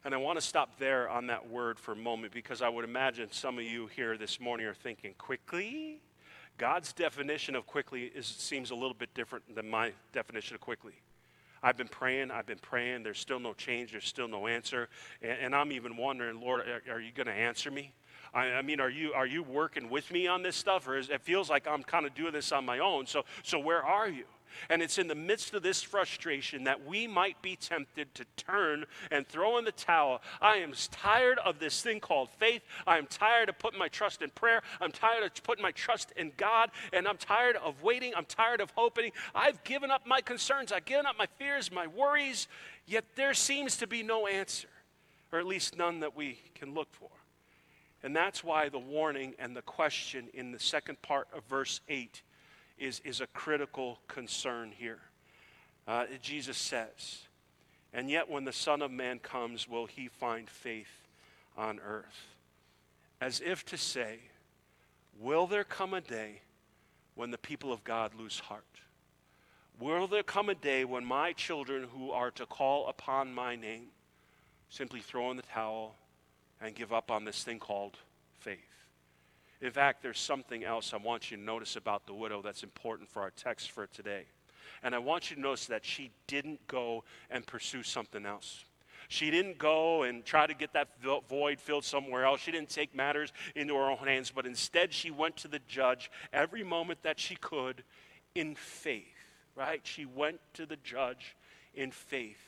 And 0.04 0.14
I 0.14 0.18
want 0.18 0.38
to 0.38 0.46
stop 0.46 0.78
there 0.78 1.10
on 1.10 1.28
that 1.28 1.50
word 1.50 1.80
for 1.80 1.94
a 1.94 1.96
moment 1.96 2.32
because 2.32 2.62
I 2.62 2.70
would 2.70 2.86
imagine 2.86 3.30
some 3.32 3.58
of 3.58 3.64
you 3.64 3.88
here 3.88 4.18
this 4.18 4.40
morning 4.40 4.68
are 4.68 4.76
thinking, 4.76 5.16
quickly? 5.18 6.00
God's 6.60 6.94
definition 6.94 7.56
of 7.56 7.66
quickly 7.66 8.12
is, 8.16 8.28
seems 8.28 8.70
a 8.70 8.76
little 8.76 8.94
bit 8.94 9.16
different 9.16 9.56
than 9.56 9.68
my 9.68 9.94
definition 10.14 10.54
of 10.54 10.62
quickly. 10.62 10.94
I've 11.64 11.76
been 11.76 11.88
praying, 11.88 12.30
I've 12.30 12.46
been 12.46 12.60
praying. 12.60 13.02
There's 13.02 13.18
still 13.18 13.40
no 13.40 13.54
change, 13.54 13.94
there's 13.94 14.06
still 14.06 14.28
no 14.28 14.46
answer. 14.46 14.88
And, 15.24 15.32
and 15.42 15.56
I'm 15.56 15.72
even 15.72 15.98
wondering, 15.98 16.40
Lord, 16.40 16.62
are, 16.62 16.94
are 16.94 17.02
you 17.02 17.12
going 17.12 17.26
to 17.26 17.34
answer 17.34 17.72
me? 17.72 17.92
I, 18.36 18.48
I, 18.48 18.62
mean, 18.62 18.82
are 18.82 18.90
you, 18.90 19.14
are 19.14 19.26
you 19.26 19.42
working 19.42 19.90
with 19.90 20.12
me 20.12 20.28
on 20.28 20.44
this 20.44 20.58
stuff? 20.58 20.88
Or 20.88 20.98
is, 20.98 21.10
it 21.10 21.22
feels 21.22 21.50
like 21.50 21.68
I'm 21.68 21.84
kind 21.84 22.06
of 22.06 22.14
doing 22.14 22.34
this 22.34 22.52
on 22.52 22.66
my 22.66 22.80
own. 22.80 23.08
So, 23.08 23.24
so 23.44 23.58
where 23.58 23.84
are 23.84 24.10
you? 24.10 24.26
And 24.70 24.82
it's 24.82 24.98
in 24.98 25.08
the 25.08 25.16
midst 25.16 25.54
of 25.54 25.64
this 25.64 25.82
frustration 25.82 26.66
that 26.66 26.86
we 26.86 27.08
might 27.08 27.42
be 27.42 27.56
tempted 27.56 28.14
to 28.16 28.26
turn 28.38 28.86
and 29.12 29.28
throw 29.28 29.58
in 29.58 29.66
the 29.66 29.72
towel. 29.72 30.22
I 30.42 30.58
am 30.58 30.74
tired 30.92 31.40
of 31.40 31.60
this 31.60 31.82
thing 31.82 32.00
called 32.00 32.30
faith. 32.30 32.62
I 32.86 32.98
am 32.98 33.08
tired 33.08 33.50
of 33.50 33.60
putting 33.60 33.80
my 33.80 33.88
trust 33.88 34.22
in 34.22 34.30
prayer. 34.30 34.62
I'm 34.80 34.92
tired 34.92 35.24
of 35.24 35.44
putting 35.44 35.64
my 35.64 35.72
trust 35.72 36.14
in 36.16 36.32
God. 36.38 36.72
And 36.94 37.08
I'm 37.08 37.18
tired 37.18 37.58
of 37.58 37.82
waiting. 37.84 38.14
I'm 38.16 38.26
tired 38.26 38.62
of 38.62 38.72
hoping. 38.76 39.12
I've 39.34 39.64
given 39.64 39.92
up 39.92 40.08
my 40.08 40.22
concerns. 40.22 40.72
I've 40.72 40.86
given 40.86 41.06
up 41.06 41.18
my 41.18 41.28
fears, 41.38 41.72
my 41.72 41.88
worries. 41.88 42.48
Yet 42.86 43.06
there 43.16 43.34
seems 43.34 43.78
to 43.78 43.88
be 43.88 44.04
no 44.04 44.28
answer, 44.28 44.70
or 45.32 45.40
at 45.40 45.46
least 45.46 45.78
none 45.78 46.02
that 46.02 46.16
we 46.16 46.40
can 46.54 46.74
look 46.74 46.94
for. 46.94 47.10
And 48.04 48.16
that's 48.16 48.44
why 48.44 48.70
the 48.70 48.80
warning 48.80 49.34
and 49.40 49.56
the 49.56 49.62
question 49.62 50.28
in 50.34 50.52
the 50.52 50.60
second 50.60 51.02
part 51.02 51.28
of 51.34 51.44
verse 51.46 51.82
8 51.90 52.22
is, 52.78 53.02
is 53.04 53.22
a 53.22 53.28
critical 53.28 54.00
concern 54.08 54.72
here. 54.78 55.00
Uh, 55.88 56.06
Jesus 56.22 56.58
says, 56.58 57.24
And 57.94 58.10
yet 58.10 58.30
when 58.30 58.46
the 58.46 58.54
Son 58.54 58.82
of 58.82 58.92
Man 58.92 59.20
comes, 59.20 59.68
will 59.68 59.86
he 59.86 60.08
find 60.08 60.50
faith 60.50 61.08
on 61.58 61.80
earth? 61.80 62.28
As 63.22 63.42
if 63.44 63.66
to 63.66 63.78
say, 63.78 64.20
Will 65.18 65.48
there 65.48 65.64
come 65.64 65.94
a 65.94 66.02
day 66.02 66.42
when 67.16 67.32
the 67.32 67.38
people 67.38 67.72
of 67.72 67.84
God 67.86 68.14
lose 68.16 68.40
heart? 68.40 68.66
Will 69.80 70.08
there 70.08 70.24
come 70.24 70.50
a 70.50 70.56
day 70.56 70.84
when 70.86 71.06
my 71.06 71.32
children 71.34 71.88
who 71.94 72.12
are 72.12 72.32
to 72.32 72.46
call 72.46 72.88
upon 72.88 73.34
my 73.34 73.56
name 73.56 73.88
simply 74.70 75.00
throw 75.00 75.32
in 75.32 75.38
the 75.38 75.44
towel 75.44 75.96
and 76.66 76.76
give 76.76 76.92
up 76.92 77.12
on 77.12 77.26
this 77.26 77.44
thing 77.44 77.60
called 77.60 77.98
faith? 78.40 78.60
In 79.62 79.72
fact, 79.72 80.04
there's 80.04 80.20
something 80.20 80.64
else 80.64 80.94
I 80.94 80.98
want 80.98 81.32
you 81.32 81.38
to 81.38 81.44
notice 81.44 81.76
about 81.76 82.06
the 82.06 82.14
widow 82.14 82.42
that's 82.42 82.64
important 82.64 83.10
for 83.10 83.22
our 83.22 83.32
text 83.32 83.72
for 83.72 83.88
today. 83.88 84.26
And 84.84 84.94
I 84.94 85.00
want 85.00 85.30
you 85.30 85.36
to 85.38 85.42
notice 85.42 85.68
that 85.68 85.86
she 85.86 86.12
didn't 86.28 86.68
go 86.68 87.04
and 87.30 87.46
pursue 87.46 87.82
something 87.82 88.26
else. 88.26 88.66
She 89.08 89.32
didn't 89.32 89.58
go 89.58 90.04
and 90.04 90.26
try 90.26 90.48
to 90.48 90.54
get 90.54 90.74
that 90.74 90.90
void 91.30 91.60
filled 91.60 91.86
somewhere 91.86 92.26
else. 92.26 92.42
She 92.42 92.52
didn't 92.52 92.70
take 92.70 92.96
matters 92.96 93.32
into 93.56 93.76
her 93.76 93.90
own 93.90 93.98
hands, 93.98 94.32
but 94.32 94.46
instead 94.46 94.92
she 94.92 95.12
went 95.12 95.38
to 95.38 95.48
the 95.48 95.60
judge 95.68 96.12
every 96.34 96.64
moment 96.64 97.04
that 97.04 97.20
she 97.20 97.36
could 97.36 97.84
in 98.34 98.56
faith, 98.56 99.06
right? 99.56 99.82
She 99.84 100.06
went 100.06 100.40
to 100.56 100.66
the 100.66 100.78
judge 100.78 101.36
in 101.76 101.92
faith, 101.92 102.42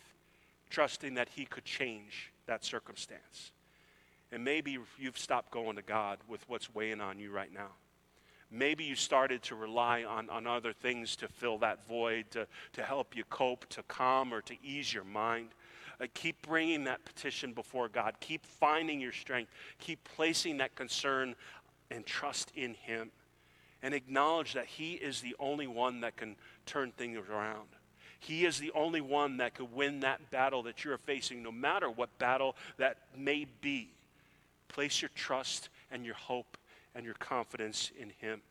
trusting 0.70 1.14
that 1.14 1.30
he 1.30 1.46
could 1.46 1.66
change 1.66 2.32
that 2.48 2.66
circumstance. 2.66 3.52
And 4.32 4.44
maybe 4.44 4.78
you've 4.98 5.18
stopped 5.18 5.52
going 5.52 5.78
to 5.78 5.82
God 5.82 6.20
with 6.28 6.48
what's 6.50 6.74
weighing 6.74 7.02
on 7.02 7.20
you 7.20 7.32
right 7.32 7.54
now. 7.54 7.70
Maybe 8.50 8.86
you 8.86 8.96
started 8.96 9.44
to 9.44 9.56
rely 9.56 10.04
on, 10.04 10.30
on 10.30 10.48
other 10.48 10.72
things 10.72 11.16
to 11.18 11.28
fill 11.28 11.58
that 11.60 11.86
void, 11.88 12.32
to, 12.32 12.48
to 12.74 12.84
help 12.84 13.16
you 13.16 13.24
cope, 13.30 13.68
to 13.70 13.84
calm, 13.84 14.34
or 14.34 14.42
to 14.42 14.56
ease 14.64 14.94
your 14.94 15.04
mind. 15.04 15.50
Uh, 16.00 16.06
keep 16.14 16.42
bringing 16.44 16.86
that 16.86 17.04
petition 17.04 17.52
before 17.54 17.90
God. 17.90 18.16
Keep 18.20 18.46
finding 18.46 19.02
your 19.02 19.12
strength. 19.12 19.52
Keep 19.80 20.04
placing 20.16 20.58
that 20.58 20.76
concern 20.76 21.36
and 21.92 22.06
trust 22.06 22.52
in 22.56 22.74
Him. 22.76 23.12
And 23.84 23.94
acknowledge 23.94 24.54
that 24.54 24.66
He 24.66 24.94
is 24.94 25.22
the 25.22 25.36
only 25.40 25.68
one 25.68 26.02
that 26.02 26.16
can 26.16 26.36
turn 26.66 26.92
things 26.92 27.18
around. 27.30 27.68
He 28.20 28.46
is 28.46 28.60
the 28.60 28.72
only 28.72 29.02
one 29.02 29.38
that 29.38 29.56
could 29.56 29.74
win 29.74 30.00
that 30.02 30.32
battle 30.32 30.64
that 30.64 30.84
you're 30.84 30.98
facing, 30.98 31.44
no 31.44 31.52
matter 31.52 31.90
what 31.90 32.18
battle 32.18 32.56
that 32.78 32.98
may 33.16 33.46
be. 33.62 33.90
Place 34.68 35.02
your 35.02 35.12
trust 35.16 35.70
and 35.92 36.06
your 36.06 36.16
hope 36.16 36.58
and 36.96 37.06
your 37.06 37.16
confidence 37.16 37.92
in 38.00 38.12
Him. 38.20 38.42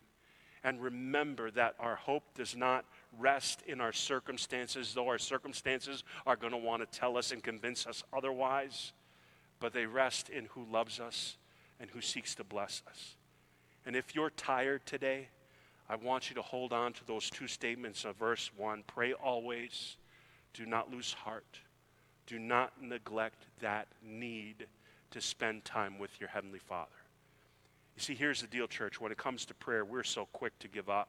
And 0.64 0.82
remember 0.82 1.50
that 1.52 1.74
our 1.78 1.96
hope 1.96 2.24
does 2.34 2.56
not 2.56 2.84
rest 3.18 3.62
in 3.66 3.80
our 3.80 3.92
circumstances, 3.92 4.94
though 4.94 5.08
our 5.08 5.18
circumstances 5.18 6.02
are 6.26 6.36
going 6.36 6.52
to 6.52 6.58
want 6.58 6.82
to 6.82 6.98
tell 6.98 7.16
us 7.16 7.30
and 7.30 7.42
convince 7.42 7.86
us 7.86 8.02
otherwise, 8.12 8.92
but 9.60 9.72
they 9.72 9.86
rest 9.86 10.28
in 10.28 10.46
who 10.46 10.64
loves 10.64 10.98
us 10.98 11.36
and 11.78 11.90
who 11.90 12.00
seeks 12.00 12.34
to 12.34 12.44
bless 12.44 12.82
us. 12.90 13.16
And 13.84 13.94
if 13.94 14.14
you're 14.14 14.30
tired 14.30 14.84
today, 14.86 15.28
I 15.88 15.94
want 15.94 16.30
you 16.30 16.34
to 16.34 16.42
hold 16.42 16.72
on 16.72 16.92
to 16.94 17.06
those 17.06 17.30
two 17.30 17.46
statements 17.46 18.04
of 18.04 18.16
verse 18.16 18.50
1 18.56 18.84
pray 18.88 19.12
always, 19.12 19.96
do 20.52 20.66
not 20.66 20.90
lose 20.90 21.12
heart, 21.12 21.60
do 22.26 22.38
not 22.38 22.82
neglect 22.82 23.46
that 23.60 23.86
need 24.02 24.66
to 25.16 25.22
spend 25.22 25.64
time 25.64 25.98
with 25.98 26.20
your 26.20 26.28
Heavenly 26.28 26.58
Father. 26.58 26.90
You 27.96 28.02
see, 28.02 28.14
here's 28.14 28.42
the 28.42 28.46
deal, 28.46 28.66
church. 28.66 29.00
When 29.00 29.10
it 29.10 29.16
comes 29.16 29.46
to 29.46 29.54
prayer, 29.54 29.82
we're 29.82 30.02
so 30.02 30.28
quick 30.30 30.58
to 30.58 30.68
give 30.68 30.90
up. 30.90 31.08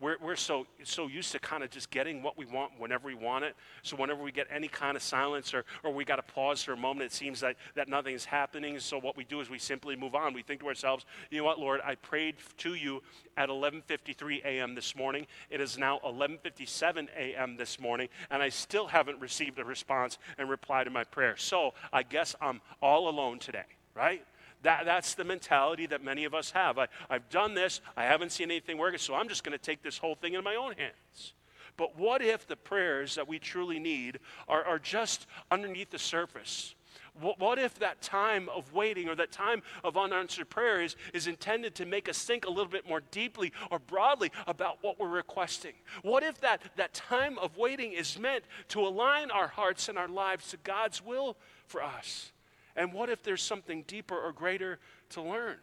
We're, 0.00 0.16
we're 0.22 0.36
so, 0.36 0.66
so 0.84 1.08
used 1.08 1.32
to 1.32 1.40
kind 1.40 1.64
of 1.64 1.70
just 1.70 1.90
getting 1.90 2.22
what 2.22 2.38
we 2.38 2.46
want 2.46 2.72
whenever 2.78 3.08
we 3.08 3.14
want 3.14 3.44
it. 3.44 3.56
So 3.82 3.96
whenever 3.96 4.22
we 4.22 4.30
get 4.30 4.46
any 4.48 4.68
kind 4.68 4.96
of 4.96 5.02
silence 5.02 5.52
or, 5.52 5.64
or 5.82 5.92
we 5.92 6.04
got 6.04 6.16
to 6.16 6.22
pause 6.22 6.62
for 6.62 6.72
a 6.72 6.76
moment, 6.76 7.06
it 7.06 7.12
seems 7.12 7.42
like 7.42 7.56
that 7.74 7.88
nothing 7.88 8.14
is 8.14 8.24
happening. 8.24 8.78
So 8.78 8.98
what 8.98 9.16
we 9.16 9.24
do 9.24 9.40
is 9.40 9.50
we 9.50 9.58
simply 9.58 9.96
move 9.96 10.14
on. 10.14 10.34
We 10.34 10.42
think 10.42 10.60
to 10.60 10.68
ourselves, 10.68 11.04
you 11.30 11.38
know 11.38 11.44
what, 11.44 11.58
Lord, 11.58 11.80
I 11.84 11.96
prayed 11.96 12.36
to 12.58 12.74
you 12.74 13.02
at 13.36 13.48
11:53 13.48 14.44
a.m. 14.44 14.76
this 14.76 14.94
morning. 14.94 15.26
It 15.50 15.60
is 15.60 15.76
now 15.76 15.98
11:57 16.04 17.08
a.m. 17.16 17.56
this 17.56 17.80
morning, 17.80 18.08
and 18.30 18.40
I 18.40 18.50
still 18.50 18.86
haven't 18.86 19.20
received 19.20 19.58
a 19.58 19.64
response 19.64 20.18
and 20.38 20.48
reply 20.48 20.84
to 20.84 20.90
my 20.90 21.04
prayer. 21.04 21.36
So 21.36 21.74
I 21.92 22.04
guess 22.04 22.36
I'm 22.40 22.60
all 22.80 23.08
alone 23.08 23.40
today, 23.40 23.66
right? 23.94 24.24
That, 24.62 24.84
that's 24.84 25.14
the 25.14 25.24
mentality 25.24 25.86
that 25.86 26.02
many 26.02 26.24
of 26.24 26.34
us 26.34 26.50
have. 26.50 26.78
I, 26.78 26.88
I've 27.08 27.28
done 27.28 27.54
this, 27.54 27.80
I 27.96 28.04
haven't 28.04 28.32
seen 28.32 28.50
anything 28.50 28.78
working, 28.78 28.98
so 28.98 29.14
I'm 29.14 29.28
just 29.28 29.44
going 29.44 29.56
to 29.56 29.62
take 29.62 29.82
this 29.82 29.98
whole 29.98 30.14
thing 30.14 30.34
in 30.34 30.42
my 30.42 30.56
own 30.56 30.74
hands. 30.76 31.34
But 31.76 31.96
what 31.96 32.22
if 32.22 32.46
the 32.46 32.56
prayers 32.56 33.14
that 33.14 33.28
we 33.28 33.38
truly 33.38 33.78
need 33.78 34.18
are, 34.48 34.64
are 34.64 34.80
just 34.80 35.26
underneath 35.50 35.90
the 35.90 35.98
surface? 35.98 36.74
What, 37.20 37.38
what 37.38 37.58
if 37.58 37.78
that 37.78 38.02
time 38.02 38.48
of 38.48 38.72
waiting 38.72 39.08
or 39.08 39.14
that 39.14 39.32
time 39.32 39.62
of 39.84 39.96
unanswered 39.96 40.50
prayer 40.50 40.82
is, 40.82 40.96
is 41.12 41.26
intended 41.26 41.74
to 41.76 41.86
make 41.86 42.08
us 42.08 42.22
think 42.22 42.46
a 42.46 42.48
little 42.48 42.70
bit 42.70 42.88
more 42.88 43.00
deeply 43.12 43.52
or 43.70 43.78
broadly 43.78 44.32
about 44.46 44.78
what 44.82 44.98
we're 44.98 45.08
requesting? 45.08 45.74
What 46.02 46.22
if 46.22 46.40
that, 46.40 46.62
that 46.76 46.94
time 46.94 47.38
of 47.38 47.56
waiting 47.56 47.92
is 47.92 48.18
meant 48.18 48.44
to 48.68 48.80
align 48.80 49.30
our 49.30 49.48
hearts 49.48 49.88
and 49.88 49.98
our 49.98 50.08
lives 50.08 50.50
to 50.50 50.56
God's 50.58 51.04
will 51.04 51.36
for 51.66 51.82
us? 51.82 52.32
And 52.78 52.92
what 52.92 53.10
if 53.10 53.24
there's 53.24 53.42
something 53.42 53.82
deeper 53.88 54.16
or 54.16 54.32
greater 54.32 54.78
to 55.10 55.20
learn? 55.20 55.56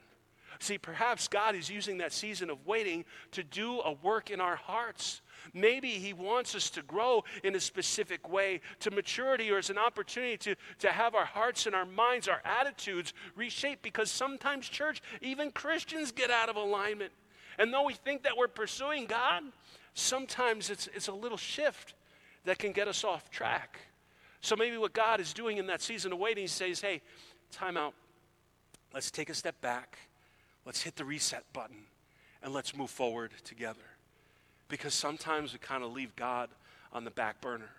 See, 0.60 0.78
perhaps 0.78 1.28
God 1.30 1.56
is 1.56 1.69
using 1.69 1.97
that 1.99 2.12
season 2.12 2.49
of 2.49 2.65
waiting 2.65 3.06
to 3.32 3.43
do 3.43 3.80
a 3.80 3.93
work 3.93 4.30
in 4.30 4.41
our 4.41 4.58
hearts. 4.58 5.21
Maybe 5.54 5.91
He 5.91 6.12
wants 6.12 6.56
us 6.56 6.69
to 6.71 6.82
grow 6.82 7.23
in 7.43 7.56
a 7.56 7.60
specific 7.60 8.30
way 8.30 8.60
to 8.82 8.91
maturity 8.91 9.49
or 9.49 9.58
as 9.58 9.69
an 9.69 9.78
opportunity 9.78 10.38
to, 10.38 10.56
to 10.80 10.91
have 10.91 11.15
our 11.15 11.25
hearts 11.25 11.65
and 11.65 11.75
our 11.75 11.86
minds, 11.86 12.28
our 12.28 12.41
attitudes 12.43 13.13
reshaped 13.36 13.82
because 13.82 14.12
sometimes, 14.12 14.67
church, 14.67 15.01
even 15.21 15.51
Christians 15.51 16.12
get 16.12 16.30
out 16.30 16.49
of 16.49 16.58
alignment. 16.58 17.13
And 17.58 17.73
though 17.73 17.86
we 17.86 17.93
think 17.93 18.23
that 18.23 18.36
we're 18.38 18.49
pursuing 18.49 19.06
God, 19.06 19.43
sometimes 19.93 20.69
it's, 20.69 20.88
it's 20.93 21.08
a 21.08 21.13
little 21.13 21.38
shift 21.38 21.93
that 22.43 22.60
can 22.60 22.73
get 22.73 22.89
us 22.89 23.06
off 23.06 23.30
track. 23.32 23.80
So 24.45 24.55
maybe 24.55 24.77
what 24.77 24.93
God 24.93 25.19
is 25.19 25.34
doing 25.34 25.58
in 25.58 25.65
that 25.67 25.81
season 25.81 26.13
of 26.13 26.19
waiting, 26.19 26.43
He 26.43 26.47
says, 26.47 26.79
hey, 26.79 27.01
time 27.51 27.77
out. 27.77 27.95
Let's 28.93 29.10
take 29.10 29.31
a 29.31 29.34
step 29.34 29.60
back. 29.60 29.97
Let's 30.65 30.84
hit 30.84 30.95
the 30.95 31.03
reset 31.03 31.43
button 31.51 31.86
and 32.43 32.53
let's 32.53 32.75
move 32.75 32.91
forward 32.91 33.31
together. 33.43 33.81
Because 34.67 34.93
sometimes 34.93 35.51
we 35.51 35.58
kind 35.58 35.84
of 35.84 35.91
leave 35.91 36.15
God 36.15 36.49
on 36.93 37.05
the 37.05 37.10
back 37.10 37.41
burner. 37.41 37.71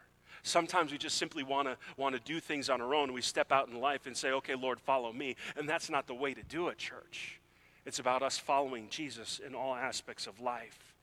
Sometimes 0.43 0.91
we 0.91 0.99
just 0.99 1.19
simply 1.19 1.45
want 1.45 1.69
to 1.69 1.77
want 1.97 2.17
to 2.17 2.21
do 2.21 2.41
things 2.41 2.69
on 2.69 2.81
our 2.81 2.97
own. 2.97 3.13
We 3.13 3.23
step 3.23 3.53
out 3.53 3.69
in 3.69 3.81
life 3.81 4.07
and 4.07 4.17
say, 4.17 4.31
"Okay, 4.33 4.55
Lord, 4.57 4.81
follow 4.81 5.13
me." 5.13 5.37
And 5.57 5.69
that's 5.69 5.89
not 5.89 6.07
the 6.07 6.15
way 6.15 6.35
to 6.35 6.43
do 6.43 6.69
it, 6.69 6.79
church. 6.79 7.41
It's 7.85 8.01
about 8.01 8.23
us 8.23 8.39
following 8.39 8.89
Jesus 8.89 9.39
in 9.39 9.55
all 9.55 9.75
aspects 9.75 10.27
of 10.27 10.41
life. 10.41 10.95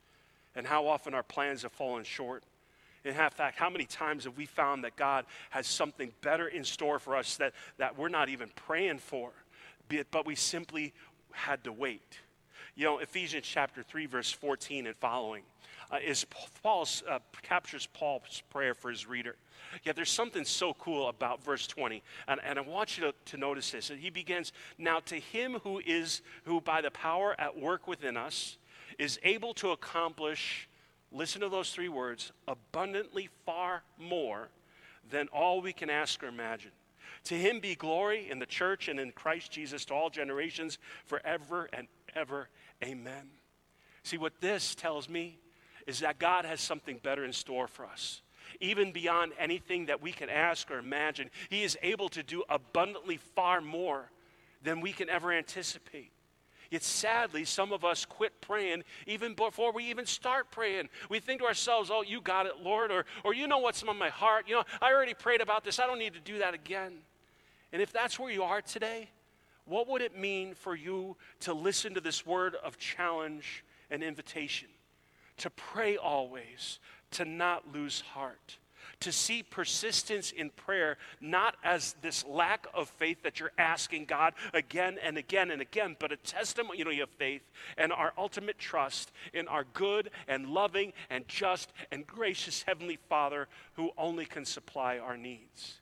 And 0.54 0.66
how 0.66 0.86
often 0.86 1.14
our 1.14 1.22
plans 1.22 1.62
have 1.62 1.72
fallen 1.72 2.04
short 2.04 2.44
in 3.04 3.12
fact, 3.12 3.58
how 3.58 3.68
many 3.68 3.84
times 3.84 4.24
have 4.24 4.36
we 4.36 4.46
found 4.46 4.84
that 4.84 4.96
God 4.96 5.26
has 5.50 5.66
something 5.66 6.12
better 6.22 6.48
in 6.48 6.64
store 6.64 6.98
for 6.98 7.16
us 7.16 7.36
that, 7.36 7.52
that 7.78 7.98
we're 7.98 8.08
not 8.08 8.28
even 8.28 8.48
praying 8.56 8.98
for, 8.98 9.30
but 10.10 10.26
we 10.26 10.34
simply 10.34 10.92
had 11.32 11.64
to 11.64 11.72
wait? 11.72 12.18
You 12.76 12.84
know, 12.84 12.98
Ephesians 12.98 13.44
chapter 13.46 13.82
3, 13.82 14.06
verse 14.06 14.32
14 14.32 14.86
and 14.86 14.96
following. 14.96 15.42
Uh, 15.90 15.98
is 16.04 16.26
Paul's 16.62 17.02
uh, 17.08 17.18
captures 17.42 17.86
Paul's 17.92 18.42
prayer 18.50 18.74
for 18.74 18.90
his 18.90 19.06
reader. 19.06 19.36
Yet 19.84 19.96
there's 19.96 20.10
something 20.10 20.44
so 20.44 20.74
cool 20.74 21.08
about 21.08 21.44
verse 21.44 21.66
20, 21.66 22.02
and, 22.26 22.40
and 22.42 22.58
I 22.58 22.62
want 22.62 22.96
you 22.96 23.04
to, 23.04 23.14
to 23.32 23.36
notice 23.36 23.70
this. 23.70 23.90
And 23.90 24.00
he 24.00 24.10
begins, 24.10 24.52
Now 24.78 25.00
to 25.00 25.16
him 25.16 25.58
who 25.62 25.80
is, 25.84 26.22
who 26.44 26.60
by 26.60 26.80
the 26.80 26.90
power 26.90 27.36
at 27.38 27.58
work 27.58 27.86
within 27.86 28.16
us, 28.16 28.56
is 28.98 29.18
able 29.22 29.54
to 29.54 29.70
accomplish, 29.70 30.68
listen 31.14 31.40
to 31.40 31.48
those 31.48 31.70
three 31.70 31.88
words, 31.88 32.32
abundantly 32.46 33.28
far 33.46 33.82
more 33.98 34.48
than 35.10 35.28
all 35.28 35.60
we 35.60 35.72
can 35.72 35.88
ask 35.88 36.22
or 36.22 36.26
imagine. 36.26 36.72
To 37.24 37.34
him 37.34 37.60
be 37.60 37.74
glory 37.74 38.28
in 38.30 38.38
the 38.38 38.46
church 38.46 38.88
and 38.88 39.00
in 39.00 39.12
Christ 39.12 39.50
Jesus 39.50 39.84
to 39.86 39.94
all 39.94 40.10
generations 40.10 40.78
forever 41.04 41.68
and 41.72 41.86
ever. 42.14 42.48
Amen. 42.82 43.30
See, 44.02 44.18
what 44.18 44.40
this 44.40 44.74
tells 44.74 45.08
me 45.08 45.38
is 45.86 46.00
that 46.00 46.18
God 46.18 46.44
has 46.44 46.60
something 46.60 46.98
better 47.02 47.24
in 47.24 47.32
store 47.32 47.66
for 47.66 47.86
us. 47.86 48.20
Even 48.60 48.92
beyond 48.92 49.32
anything 49.38 49.86
that 49.86 50.02
we 50.02 50.12
can 50.12 50.28
ask 50.28 50.70
or 50.70 50.78
imagine, 50.78 51.30
He 51.48 51.62
is 51.62 51.78
able 51.82 52.08
to 52.10 52.22
do 52.22 52.44
abundantly 52.48 53.16
far 53.16 53.60
more 53.60 54.10
than 54.62 54.80
we 54.80 54.92
can 54.92 55.08
ever 55.08 55.32
anticipate. 55.32 56.12
Yet 56.74 56.82
sadly, 56.82 57.44
some 57.44 57.72
of 57.72 57.84
us 57.84 58.04
quit 58.04 58.40
praying 58.40 58.82
even 59.06 59.34
before 59.34 59.70
we 59.70 59.84
even 59.90 60.06
start 60.06 60.50
praying. 60.50 60.88
We 61.08 61.20
think 61.20 61.40
to 61.40 61.46
ourselves, 61.46 61.88
oh, 61.88 62.02
you 62.02 62.20
got 62.20 62.46
it, 62.46 62.54
Lord, 62.64 62.90
or, 62.90 63.06
or 63.22 63.32
you 63.32 63.46
know 63.46 63.58
what's 63.58 63.84
on 63.84 63.96
my 63.96 64.08
heart. 64.08 64.48
You 64.48 64.56
know, 64.56 64.64
I 64.82 64.92
already 64.92 65.14
prayed 65.14 65.40
about 65.40 65.62
this. 65.62 65.78
I 65.78 65.86
don't 65.86 66.00
need 66.00 66.14
to 66.14 66.20
do 66.20 66.38
that 66.38 66.52
again. 66.52 66.94
And 67.72 67.80
if 67.80 67.92
that's 67.92 68.18
where 68.18 68.32
you 68.32 68.42
are 68.42 68.60
today, 68.60 69.08
what 69.66 69.86
would 69.86 70.02
it 70.02 70.18
mean 70.18 70.52
for 70.52 70.74
you 70.74 71.16
to 71.42 71.54
listen 71.54 71.94
to 71.94 72.00
this 72.00 72.26
word 72.26 72.56
of 72.56 72.76
challenge 72.76 73.64
and 73.88 74.02
invitation? 74.02 74.66
To 75.36 75.50
pray 75.50 75.96
always, 75.96 76.80
to 77.12 77.24
not 77.24 77.72
lose 77.72 78.00
heart 78.00 78.58
to 79.00 79.12
see 79.12 79.42
persistence 79.42 80.30
in 80.30 80.50
prayer 80.50 80.96
not 81.20 81.56
as 81.64 81.94
this 82.02 82.24
lack 82.26 82.66
of 82.74 82.88
faith 82.88 83.22
that 83.22 83.40
you're 83.40 83.52
asking 83.58 84.06
God 84.06 84.34
again 84.52 84.98
and 85.02 85.18
again 85.18 85.50
and 85.50 85.60
again, 85.60 85.96
but 85.98 86.12
a 86.12 86.16
testimony 86.16 86.78
you 86.78 86.84
know, 86.84 87.02
of 87.02 87.10
faith 87.10 87.42
and 87.76 87.92
our 87.92 88.12
ultimate 88.16 88.58
trust 88.58 89.12
in 89.32 89.48
our 89.48 89.64
good 89.72 90.10
and 90.28 90.48
loving 90.48 90.92
and 91.10 91.26
just 91.28 91.72
and 91.90 92.06
gracious 92.06 92.62
Heavenly 92.62 92.98
Father 93.08 93.48
who 93.74 93.90
only 93.96 94.24
can 94.24 94.44
supply 94.44 94.98
our 94.98 95.16
needs. 95.16 95.80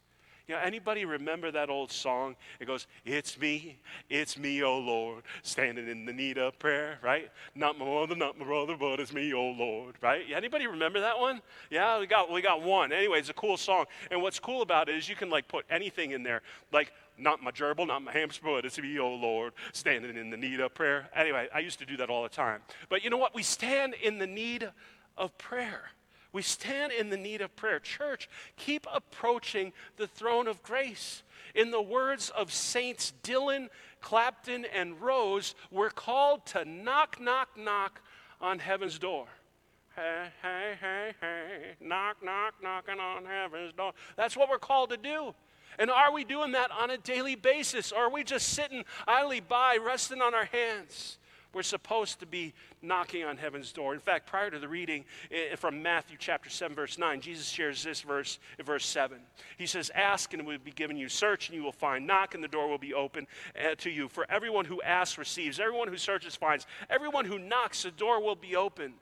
You 0.52 0.58
know, 0.58 0.64
anybody 0.64 1.06
remember 1.06 1.50
that 1.50 1.70
old 1.70 1.90
song? 1.90 2.36
It 2.60 2.66
goes, 2.66 2.86
It's 3.06 3.40
me, 3.40 3.78
it's 4.10 4.36
me, 4.36 4.62
oh 4.62 4.76
Lord, 4.76 5.22
standing 5.40 5.88
in 5.88 6.04
the 6.04 6.12
need 6.12 6.36
of 6.36 6.58
prayer, 6.58 6.98
right? 7.02 7.30
Not 7.54 7.78
my 7.78 7.86
mother, 7.86 8.14
not 8.14 8.38
my 8.38 8.44
brother, 8.44 8.76
but 8.78 9.00
it's 9.00 9.14
me, 9.14 9.32
oh 9.32 9.52
Lord, 9.52 9.94
right? 10.02 10.26
Anybody 10.30 10.66
remember 10.66 11.00
that 11.00 11.18
one? 11.18 11.40
Yeah, 11.70 11.98
we 11.98 12.06
got 12.06 12.30
we 12.30 12.42
got 12.42 12.60
one. 12.60 12.92
Anyway, 12.92 13.18
it's 13.18 13.30
a 13.30 13.32
cool 13.32 13.56
song. 13.56 13.86
And 14.10 14.20
what's 14.20 14.38
cool 14.38 14.60
about 14.60 14.90
it 14.90 14.96
is 14.96 15.08
you 15.08 15.16
can 15.16 15.30
like 15.30 15.48
put 15.48 15.64
anything 15.70 16.10
in 16.10 16.22
there. 16.22 16.42
Like 16.70 16.92
not 17.16 17.42
my 17.42 17.50
gerbil, 17.50 17.86
not 17.86 18.02
my 18.02 18.12
hamster, 18.12 18.42
but 18.44 18.66
it's 18.66 18.78
me, 18.78 18.98
oh 18.98 19.14
Lord, 19.14 19.54
standing 19.72 20.14
in 20.18 20.28
the 20.28 20.36
need 20.36 20.60
of 20.60 20.74
prayer. 20.74 21.08
Anyway, 21.16 21.48
I 21.54 21.60
used 21.60 21.78
to 21.78 21.86
do 21.86 21.96
that 21.96 22.10
all 22.10 22.24
the 22.24 22.28
time. 22.28 22.60
But 22.90 23.02
you 23.02 23.08
know 23.08 23.16
what? 23.16 23.34
We 23.34 23.42
stand 23.42 23.94
in 24.02 24.18
the 24.18 24.26
need 24.26 24.70
of 25.16 25.38
prayer. 25.38 25.92
We 26.32 26.42
stand 26.42 26.92
in 26.92 27.10
the 27.10 27.16
need 27.16 27.42
of 27.42 27.54
prayer. 27.56 27.78
Church, 27.78 28.28
keep 28.56 28.86
approaching 28.92 29.72
the 29.96 30.06
throne 30.06 30.48
of 30.48 30.62
grace. 30.62 31.22
In 31.54 31.70
the 31.70 31.82
words 31.82 32.30
of 32.30 32.52
Saints 32.52 33.12
Dylan, 33.22 33.68
Clapton, 34.00 34.64
and 34.74 35.00
Rose, 35.00 35.54
we're 35.70 35.90
called 35.90 36.46
to 36.46 36.64
knock, 36.64 37.20
knock, 37.20 37.50
knock 37.56 38.00
on 38.40 38.58
heaven's 38.58 38.98
door. 38.98 39.26
Hey, 39.94 40.28
hey, 40.40 40.74
hey, 40.80 41.14
hey, 41.20 41.74
knock, 41.78 42.16
knock, 42.22 42.54
knocking 42.62 42.98
on 42.98 43.26
heaven's 43.26 43.74
door. 43.74 43.92
That's 44.16 44.34
what 44.34 44.48
we're 44.48 44.58
called 44.58 44.88
to 44.90 44.96
do. 44.96 45.34
And 45.78 45.90
are 45.90 46.12
we 46.12 46.24
doing 46.24 46.52
that 46.52 46.70
on 46.70 46.90
a 46.90 46.98
daily 46.98 47.34
basis? 47.34 47.92
Or 47.92 48.04
are 48.04 48.10
we 48.10 48.24
just 48.24 48.48
sitting 48.48 48.84
idly 49.06 49.40
by, 49.40 49.78
resting 49.82 50.22
on 50.22 50.34
our 50.34 50.46
hands? 50.46 51.18
We're 51.52 51.62
supposed 51.62 52.20
to 52.20 52.26
be 52.26 52.54
knocking 52.80 53.24
on 53.24 53.36
heaven's 53.36 53.72
door. 53.72 53.94
In 53.94 54.00
fact, 54.00 54.26
prior 54.26 54.50
to 54.50 54.58
the 54.58 54.68
reading 54.68 55.04
from 55.56 55.82
Matthew 55.82 56.16
chapter 56.18 56.48
7, 56.48 56.74
verse 56.74 56.98
9, 56.98 57.20
Jesus 57.20 57.48
shares 57.48 57.82
this 57.84 58.00
verse 58.00 58.38
in 58.58 58.64
verse 58.64 58.86
7. 58.86 59.18
He 59.58 59.66
says, 59.66 59.90
Ask 59.94 60.32
and 60.32 60.40
it 60.40 60.46
will 60.46 60.58
be 60.58 60.70
given 60.70 60.96
you, 60.96 61.08
search 61.08 61.48
and 61.48 61.56
you 61.56 61.62
will 61.62 61.72
find, 61.72 62.06
knock 62.06 62.34
and 62.34 62.42
the 62.42 62.48
door 62.48 62.68
will 62.68 62.78
be 62.78 62.94
open 62.94 63.26
eh, 63.54 63.74
to 63.76 63.90
you. 63.90 64.08
For 64.08 64.26
everyone 64.30 64.64
who 64.64 64.80
asks 64.82 65.18
receives, 65.18 65.60
everyone 65.60 65.88
who 65.88 65.96
searches 65.96 66.36
finds, 66.36 66.66
everyone 66.88 67.24
who 67.24 67.38
knocks, 67.38 67.82
the 67.82 67.90
door 67.90 68.22
will 68.22 68.36
be 68.36 68.56
open. 68.56 68.94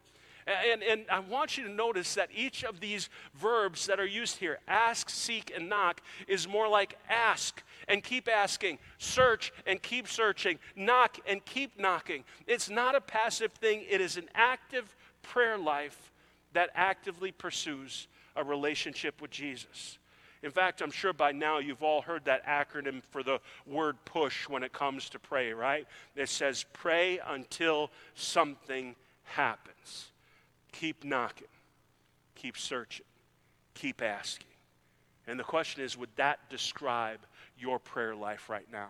And, 0.47 0.83
and 0.83 1.05
I 1.11 1.21
want 1.21 1.57
you 1.57 1.65
to 1.65 1.71
notice 1.71 2.15
that 2.15 2.31
each 2.35 2.65
of 2.65 2.81
these 2.81 3.09
verbs 3.35 3.87
that 3.87 4.01
are 4.01 4.07
used 4.07 4.39
here, 4.39 4.59
ask, 4.67 5.11
seek, 5.11 5.53
and 5.55 5.69
knock, 5.69 6.01
is 6.27 6.49
more 6.49 6.69
like 6.69 6.99
ask 7.09 7.63
and 7.89 8.03
keep 8.03 8.29
asking, 8.29 8.79
search 8.99 9.53
and 9.67 9.83
keep 9.83 10.09
searching, 10.09 10.59
knock 10.77 11.19
and 11.27 11.45
keep 11.45 11.79
knocking. 11.79 12.25
It's 12.47 12.71
not 12.71 12.95
a 12.95 13.01
passive 13.01 13.53
thing, 13.53 13.85
it 13.89 14.01
is 14.01 14.17
an 14.17 14.29
active 14.35 14.97
prayer 15.23 15.59
life 15.59 16.13
that 16.53 16.71
actively 16.75 17.33
pursues 17.33 18.09
a 18.37 18.45
relationship 18.45 19.21
with 19.21 19.31
Jesus. 19.31 19.99
In 20.43 20.51
fact, 20.51 20.81
I'm 20.81 20.91
sure 20.91 21.13
by 21.13 21.33
now 21.33 21.59
you've 21.59 21.83
all 21.83 22.01
heard 22.01 22.25
that 22.25 22.47
acronym 22.47 23.03
for 23.11 23.23
the 23.23 23.41
word 23.67 23.97
push 24.05 24.49
when 24.49 24.63
it 24.63 24.73
comes 24.73 25.11
to 25.11 25.19
pray, 25.19 25.53
right? 25.53 25.87
It 26.17 26.31
says, 26.31 26.65
pray 26.73 27.21
until 27.27 27.91
something 28.15 28.97
happens. 29.25 30.11
Keep 30.73 31.05
knocking, 31.05 31.49
keep 32.35 32.57
searching, 32.57 33.07
keep 33.75 34.03
asking. 34.03 34.47
And 35.27 35.39
the 35.39 35.45
question 35.45 35.83
is 35.83 35.97
would 35.97 36.11
that 36.17 36.39
describe 36.49 37.21
your 37.59 37.79
prayer 37.79 38.15
life 38.15 38.49
right 38.49 38.67
now? 38.73 38.89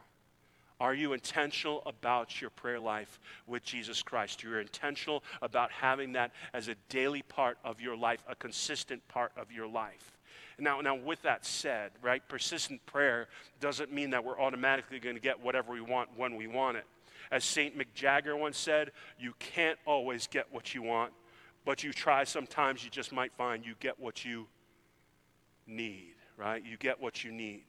Are 0.81 0.95
you 0.95 1.13
intentional 1.13 1.83
about 1.85 2.41
your 2.41 2.49
prayer 2.49 2.81
life 2.81 3.21
with 3.47 3.63
Jesus 3.63 4.03
Christ? 4.03 4.43
You're 4.43 4.61
intentional 4.61 5.23
about 5.43 5.71
having 5.71 6.13
that 6.15 6.33
as 6.55 6.69
a 6.69 6.75
daily 6.89 7.21
part 7.21 7.59
of 7.65 7.83
your 7.83 7.97
life, 7.97 8.25
a 8.27 8.35
consistent 8.35 9.07
part 9.07 9.33
of 9.37 9.53
your 9.53 9.67
life. 9.67 10.17
Now, 10.59 10.81
now 10.81 10.95
with 10.95 11.21
that 11.23 11.45
said, 11.45 11.91
right, 12.01 12.27
persistent 12.29 12.85
prayer 12.87 13.29
doesn't 13.61 13.93
mean 13.93 14.11
that 14.11 14.25
we're 14.25 14.41
automatically 14.41 14.99
going 15.01 15.17
to 15.17 15.21
get 15.21 15.39
whatever 15.39 15.73
we 15.73 15.83
want 15.83 16.09
when 16.17 16.37
we 16.37 16.47
want 16.47 16.79
it. 16.79 16.87
As 17.31 17.45
St. 17.45 17.77
Mick 17.77 17.93
Jagger 17.95 18.35
once 18.35 18.57
said, 18.57 18.91
you 19.19 19.35
can't 19.39 19.79
always 19.85 20.27
get 20.27 20.47
what 20.51 20.75
you 20.75 20.83
want, 20.83 21.13
but 21.65 21.85
you 21.85 21.93
try 21.93 22.25
sometimes, 22.25 22.85
you 22.85 22.91
just 22.91 23.13
might 23.13 23.33
find 23.33 23.65
you 23.65 23.75
get 23.81 23.99
what 23.99 24.25
you 24.25 24.47
need, 25.67 26.15
right? 26.37 26.65
You 26.65 26.77
get 26.77 27.01
what 27.01 27.25
you 27.25 27.33
need. 27.33 27.65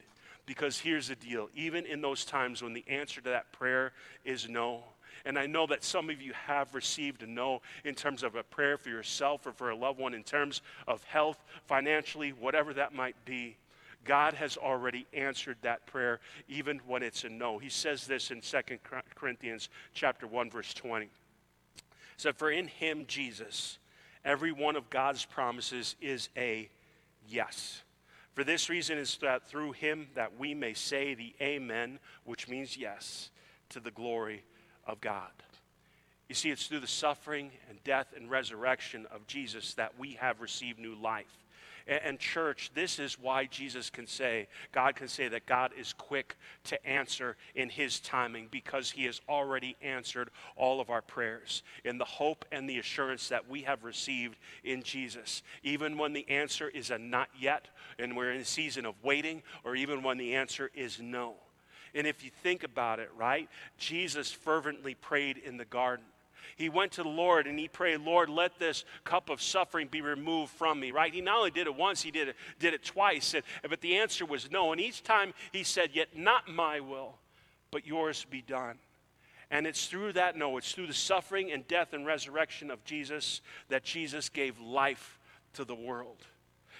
Because 0.45 0.79
here's 0.79 1.07
the 1.07 1.15
deal 1.15 1.49
even 1.55 1.85
in 1.85 2.01
those 2.01 2.25
times 2.25 2.61
when 2.61 2.73
the 2.73 2.83
answer 2.87 3.21
to 3.21 3.29
that 3.29 3.51
prayer 3.51 3.93
is 4.25 4.49
no, 4.49 4.83
and 5.25 5.37
I 5.37 5.45
know 5.45 5.67
that 5.67 5.83
some 5.83 6.09
of 6.09 6.21
you 6.21 6.33
have 6.33 6.73
received 6.73 7.23
a 7.23 7.27
no 7.27 7.61
in 7.83 7.95
terms 7.95 8.23
of 8.23 8.35
a 8.35 8.43
prayer 8.43 8.77
for 8.77 8.89
yourself 8.89 9.45
or 9.45 9.51
for 9.51 9.69
a 9.69 9.75
loved 9.75 9.99
one, 9.99 10.13
in 10.13 10.23
terms 10.23 10.61
of 10.87 11.03
health, 11.03 11.43
financially, 11.67 12.31
whatever 12.31 12.73
that 12.73 12.93
might 12.93 13.15
be. 13.25 13.57
God 14.03 14.33
has 14.33 14.57
already 14.57 15.05
answered 15.13 15.57
that 15.61 15.85
prayer 15.85 16.19
even 16.47 16.81
when 16.87 17.03
it's 17.03 17.23
a 17.23 17.29
no. 17.29 17.59
He 17.59 17.69
says 17.69 18.07
this 18.07 18.31
in 18.31 18.41
2 18.41 18.57
Corinthians 19.13 19.69
chapter 19.93 20.25
1 20.25 20.49
verse 20.49 20.73
20. 20.73 21.07
So 22.17 22.33
for 22.33 22.49
in 22.49 22.67
him 22.67 23.05
Jesus 23.07 23.77
every 24.23 24.51
one 24.51 24.75
of 24.75 24.89
God's 24.89 25.25
promises 25.25 25.95
is 26.01 26.29
a 26.37 26.69
yes. 27.27 27.81
For 28.33 28.43
this 28.43 28.69
reason 28.69 28.97
is 28.97 29.17
that 29.21 29.47
through 29.47 29.73
him 29.73 30.07
that 30.15 30.39
we 30.39 30.53
may 30.53 30.73
say 30.73 31.13
the 31.13 31.35
amen, 31.41 31.99
which 32.23 32.47
means 32.47 32.77
yes, 32.77 33.29
to 33.69 33.79
the 33.79 33.91
glory 33.91 34.43
of 34.85 35.01
God. 35.01 35.31
You 36.29 36.35
see, 36.35 36.49
it's 36.49 36.67
through 36.67 36.79
the 36.79 36.87
suffering 36.87 37.51
and 37.69 37.83
death 37.83 38.13
and 38.15 38.29
resurrection 38.29 39.05
of 39.13 39.27
Jesus 39.27 39.73
that 39.73 39.99
we 39.99 40.13
have 40.13 40.39
received 40.39 40.79
new 40.79 40.95
life. 40.95 41.40
And, 41.87 42.19
church, 42.19 42.71
this 42.73 42.99
is 42.99 43.19
why 43.19 43.45
Jesus 43.45 43.89
can 43.89 44.07
say, 44.07 44.47
God 44.71 44.95
can 44.95 45.07
say 45.07 45.27
that 45.27 45.45
God 45.45 45.71
is 45.77 45.93
quick 45.93 46.35
to 46.65 46.85
answer 46.85 47.37
in 47.55 47.69
his 47.69 47.99
timing 47.99 48.47
because 48.51 48.91
he 48.91 49.05
has 49.05 49.21
already 49.27 49.75
answered 49.81 50.29
all 50.55 50.79
of 50.79 50.89
our 50.89 51.01
prayers 51.01 51.63
in 51.83 51.97
the 51.97 52.05
hope 52.05 52.45
and 52.51 52.69
the 52.69 52.79
assurance 52.79 53.29
that 53.29 53.49
we 53.49 53.61
have 53.61 53.83
received 53.83 54.37
in 54.63 54.83
Jesus. 54.83 55.43
Even 55.63 55.97
when 55.97 56.13
the 56.13 56.29
answer 56.29 56.69
is 56.69 56.91
a 56.91 56.97
not 56.97 57.29
yet 57.39 57.67
and 57.99 58.15
we're 58.15 58.31
in 58.31 58.41
a 58.41 58.45
season 58.45 58.85
of 58.85 58.95
waiting, 59.03 59.41
or 59.63 59.75
even 59.75 60.03
when 60.03 60.17
the 60.17 60.35
answer 60.35 60.69
is 60.73 60.99
no. 60.99 61.35
And 61.93 62.07
if 62.07 62.23
you 62.23 62.31
think 62.41 62.63
about 62.63 62.99
it, 62.99 63.09
right, 63.17 63.49
Jesus 63.77 64.31
fervently 64.31 64.95
prayed 64.95 65.37
in 65.37 65.57
the 65.57 65.65
garden. 65.65 66.05
He 66.55 66.69
went 66.69 66.93
to 66.93 67.03
the 67.03 67.09
Lord 67.09 67.47
and 67.47 67.57
he 67.57 67.67
prayed, 67.67 68.01
Lord, 68.01 68.29
let 68.29 68.59
this 68.59 68.85
cup 69.03 69.29
of 69.29 69.41
suffering 69.41 69.87
be 69.87 70.01
removed 70.01 70.51
from 70.51 70.79
me, 70.79 70.91
right? 70.91 71.13
He 71.13 71.21
not 71.21 71.37
only 71.37 71.51
did 71.51 71.67
it 71.67 71.75
once, 71.75 72.01
he 72.01 72.11
did 72.11 72.29
it, 72.29 72.35
did 72.59 72.73
it 72.73 72.83
twice, 72.83 73.33
and, 73.33 73.43
but 73.69 73.81
the 73.81 73.97
answer 73.97 74.25
was 74.25 74.51
no. 74.51 74.71
And 74.71 74.81
each 74.81 75.03
time 75.03 75.33
he 75.51 75.63
said, 75.63 75.91
Yet 75.93 76.17
not 76.17 76.47
my 76.49 76.79
will, 76.79 77.15
but 77.71 77.85
yours 77.85 78.25
be 78.29 78.41
done. 78.41 78.77
And 79.49 79.67
it's 79.67 79.87
through 79.87 80.13
that 80.13 80.37
no, 80.37 80.57
it's 80.57 80.71
through 80.71 80.87
the 80.87 80.93
suffering 80.93 81.51
and 81.51 81.67
death 81.67 81.93
and 81.93 82.05
resurrection 82.05 82.71
of 82.71 82.83
Jesus 82.85 83.41
that 83.67 83.83
Jesus 83.83 84.29
gave 84.29 84.59
life 84.59 85.19
to 85.53 85.65
the 85.65 85.75
world. 85.75 86.25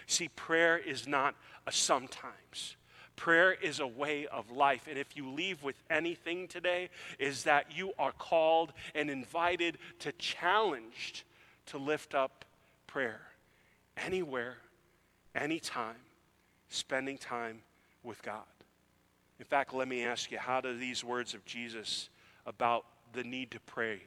See, 0.08 0.30
prayer 0.30 0.78
is 0.78 1.08
not 1.08 1.36
a 1.68 1.72
sometimes. 1.72 2.78
Prayer 3.22 3.52
is 3.54 3.80
a 3.80 3.86
way 3.86 4.26
of 4.26 4.50
life. 4.50 4.88
And 4.90 4.98
if 4.98 5.16
you 5.16 5.30
leave 5.30 5.62
with 5.62 5.76
anything 5.92 6.48
today, 6.48 6.90
is 7.20 7.44
that 7.44 7.68
you 7.72 7.94
are 8.00 8.14
called 8.14 8.74
and 8.96 9.12
invited 9.12 9.78
to 10.00 10.12
challenged 10.14 11.22
to 11.68 11.78
lift 11.78 12.16
up 12.16 12.46
prayer 12.88 13.22
anywhere, 13.96 14.58
anytime, 15.36 15.98
spending 16.70 17.20
time 17.20 17.60
with 18.02 18.24
God. 18.24 18.42
In 19.38 19.46
fact, 19.46 19.72
let 19.72 19.88
me 19.88 20.04
ask 20.04 20.32
you 20.32 20.40
how 20.40 20.60
do 20.60 20.76
these 20.76 21.04
words 21.04 21.36
of 21.36 21.46
Jesus 21.46 22.10
about 22.48 22.86
the 23.14 23.24
need 23.24 23.52
to 23.52 23.60
pray 23.60 24.02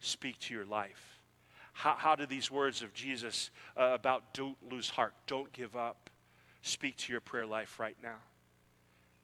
speak 0.00 0.36
to 0.40 0.52
your 0.52 0.66
life? 0.66 1.20
How, 1.74 1.94
how 1.96 2.16
do 2.16 2.26
these 2.26 2.50
words 2.50 2.82
of 2.82 2.92
Jesus 2.92 3.52
uh, 3.76 3.90
about 3.94 4.34
don't 4.34 4.56
lose 4.68 4.90
heart, 4.90 5.14
don't 5.28 5.52
give 5.52 5.76
up, 5.76 6.10
speak 6.62 6.96
to 6.96 7.12
your 7.12 7.20
prayer 7.20 7.46
life 7.46 7.78
right 7.78 7.96
now? 8.02 8.16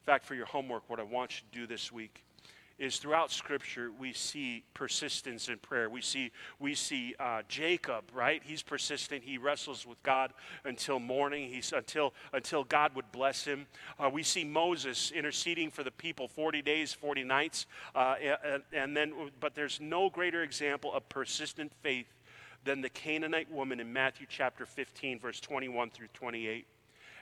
In 0.04 0.12
fact, 0.12 0.26
for 0.26 0.34
your 0.34 0.44
homework, 0.44 0.90
what 0.90 1.00
I 1.00 1.02
want 1.02 1.40
you 1.40 1.46
to 1.50 1.58
do 1.60 1.66
this 1.66 1.90
week 1.90 2.22
is 2.78 2.98
throughout 2.98 3.32
Scripture 3.32 3.90
we 3.98 4.12
see 4.12 4.62
persistence 4.74 5.48
in 5.48 5.56
prayer. 5.56 5.88
We 5.88 6.02
see 6.02 6.30
we 6.58 6.74
see 6.74 7.14
uh, 7.18 7.40
Jacob, 7.48 8.04
right? 8.12 8.42
He's 8.44 8.62
persistent. 8.62 9.24
He 9.24 9.38
wrestles 9.38 9.86
with 9.86 10.02
God 10.02 10.34
until 10.66 10.98
morning. 10.98 11.48
He's 11.48 11.72
until 11.72 12.12
until 12.34 12.64
God 12.64 12.94
would 12.94 13.10
bless 13.12 13.46
him. 13.46 13.66
Uh, 13.98 14.10
we 14.10 14.22
see 14.22 14.44
Moses 14.44 15.10
interceding 15.10 15.70
for 15.70 15.82
the 15.82 15.90
people, 15.90 16.28
forty 16.28 16.60
days, 16.60 16.92
forty 16.92 17.24
nights, 17.24 17.64
uh, 17.94 18.16
and, 18.44 18.62
and 18.74 18.94
then. 18.94 19.14
But 19.40 19.54
there's 19.54 19.80
no 19.80 20.10
greater 20.10 20.42
example 20.42 20.92
of 20.92 21.08
persistent 21.08 21.72
faith 21.82 22.12
than 22.64 22.82
the 22.82 22.90
Canaanite 22.90 23.50
woman 23.50 23.80
in 23.80 23.90
Matthew 23.90 24.26
chapter 24.28 24.66
15, 24.66 25.18
verse 25.18 25.40
21 25.40 25.88
through 25.88 26.08
28 26.12 26.66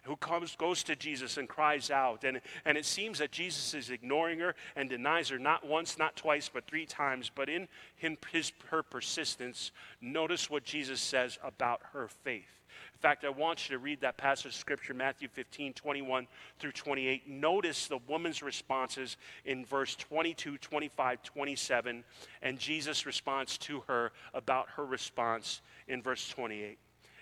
who 0.02 0.16
comes, 0.16 0.56
goes 0.56 0.82
to 0.84 0.96
Jesus 0.96 1.36
and 1.36 1.48
cries 1.48 1.90
out. 1.90 2.24
And, 2.24 2.40
and 2.64 2.76
it 2.76 2.84
seems 2.84 3.18
that 3.18 3.30
Jesus 3.30 3.74
is 3.74 3.90
ignoring 3.90 4.40
her 4.40 4.54
and 4.74 4.88
denies 4.88 5.28
her 5.28 5.38
not 5.38 5.66
once, 5.66 5.98
not 5.98 6.16
twice, 6.16 6.50
but 6.52 6.66
three 6.66 6.86
times. 6.86 7.30
But 7.34 7.48
in, 7.48 7.68
his, 7.96 8.52
her 8.70 8.82
persistence, 8.82 9.70
notice 10.00 10.50
what 10.50 10.64
Jesus 10.64 11.00
says 11.00 11.38
about 11.42 11.80
her 11.92 12.08
faith. 12.24 12.62
In 12.94 13.00
fact, 13.00 13.24
I 13.24 13.30
want 13.30 13.68
you 13.68 13.76
to 13.76 13.82
read 13.82 14.00
that 14.00 14.16
passage 14.16 14.46
of 14.46 14.54
Scripture, 14.54 14.94
Matthew 14.94 15.28
15, 15.28 15.72
21 15.72 16.26
through 16.58 16.72
28. 16.72 17.28
Notice 17.28 17.88
the 17.88 17.98
woman's 18.08 18.42
responses 18.42 19.16
in 19.44 19.64
verse 19.64 19.96
22, 19.96 20.58
25, 20.58 21.22
27, 21.22 22.04
and 22.42 22.58
Jesus' 22.58 23.04
response 23.04 23.58
to 23.58 23.82
her 23.88 24.12
about 24.34 24.68
her 24.76 24.84
response 24.84 25.62
in 25.88 26.00
verse 26.00 26.28
28. 26.28 26.78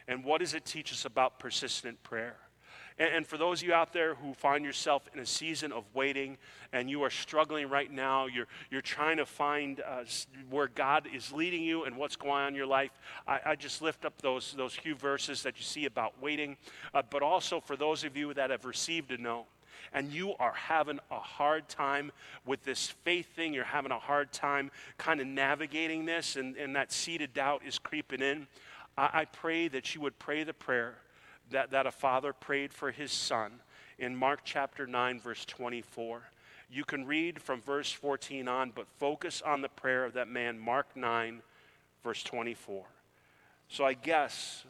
And 0.07 0.25
what 0.25 0.41
does 0.41 0.55
it 0.55 0.65
teach 0.65 0.93
us 0.93 1.05
about 1.05 1.39
persistent 1.39 2.03
prayer? 2.03 2.37
And, 3.01 3.15
and, 3.15 3.27
for 3.27 3.39
those 3.39 3.63
of 3.63 3.69
you 3.69 3.75
out 3.75 3.95
there 3.95 4.15
who 4.15 4.35
find 4.35 4.63
yourself 4.63 5.09
in 5.15 5.21
a 5.21 5.27
season 5.27 5.73
of 5.73 5.85
waiting 5.95 6.37
and 6.73 6.89
you 6.89 7.03
are 7.03 7.11
struggling 7.11 7.69
right 7.71 7.91
now, 7.91 8.27
you're, 8.27 8.47
you're 8.71 8.83
trying 8.83 9.17
to 9.17 9.27
find 9.27 9.81
uh, 9.81 10.05
where 10.51 10.69
God 10.69 11.09
is 11.13 11.33
leading 11.33 11.63
you 11.63 11.85
and 11.85 11.97
what's 11.97 12.15
going 12.15 12.33
on 12.33 12.49
in 12.49 12.55
your 12.55 12.67
life, 12.67 12.91
I, 13.27 13.41
I 13.47 13.57
just 13.57 13.81
lift 13.81 14.05
up 14.05 14.21
those, 14.21 14.55
those 14.57 14.75
few 14.75 14.95
verses 14.95 15.43
that 15.45 15.57
you 15.57 15.65
see 15.65 15.87
about 15.87 16.21
waiting. 16.21 16.59
Uh, 16.93 17.03
but 17.09 17.23
also 17.23 17.59
for 17.59 17.75
those 17.75 18.05
of 18.05 18.19
you 18.19 18.35
that 18.35 18.51
have 18.51 18.67
received 18.67 19.11
a 19.13 19.17
no 19.17 19.47
and 19.95 20.13
you 20.13 20.35
are 20.39 20.53
having 20.53 21.01
a 21.11 21.19
hard 21.19 21.69
time 21.69 22.13
with 22.45 22.63
this 22.65 22.89
faith 23.03 23.35
thing, 23.35 23.55
you're 23.55 23.65
having 23.65 23.93
a 23.93 23.99
hard 23.99 24.31
time 24.31 24.71
kind 24.99 25.21
of 25.21 25.27
navigating 25.27 26.05
this, 26.05 26.37
and, 26.37 26.55
and 26.57 26.77
that 26.77 26.93
seed 26.93 27.23
of 27.23 27.33
doubt 27.33 27.63
is 27.67 27.79
creeping 27.79 28.21
in, 28.21 28.47
I, 28.99 29.11
I 29.13 29.25
pray 29.25 29.69
that 29.69 29.95
you 29.95 30.03
would 30.03 30.19
pray 30.19 30.45
the 30.45 30.53
prayer 30.53 30.97
that, 31.51 31.71
that 31.71 31.87
a 31.87 31.91
father 31.91 32.33
prayed 32.33 32.73
for 32.73 32.91
his 32.91 33.13
son 33.13 33.61
in 33.99 34.17
Mark 34.17 34.41
chapter 34.45 34.87
9, 34.87 35.21
verse 35.21 35.45
24. 35.45 36.23
You 36.71 36.85
can 36.85 37.05
read 37.07 37.43
from 37.43 37.61
verse 37.61 37.91
14 37.91 38.49
on, 38.49 38.73
but 38.75 38.87
focus 38.99 39.43
on 39.45 39.61
the 39.61 39.69
prayer 39.69 40.05
of 40.05 40.15
that 40.15 40.29
man, 40.29 40.59
Mark 40.59 40.97
9, 40.97 41.43
verse 42.03 42.23
24. 42.23 42.85
So 43.69 43.85
I 43.85 43.95
guess 43.95 44.65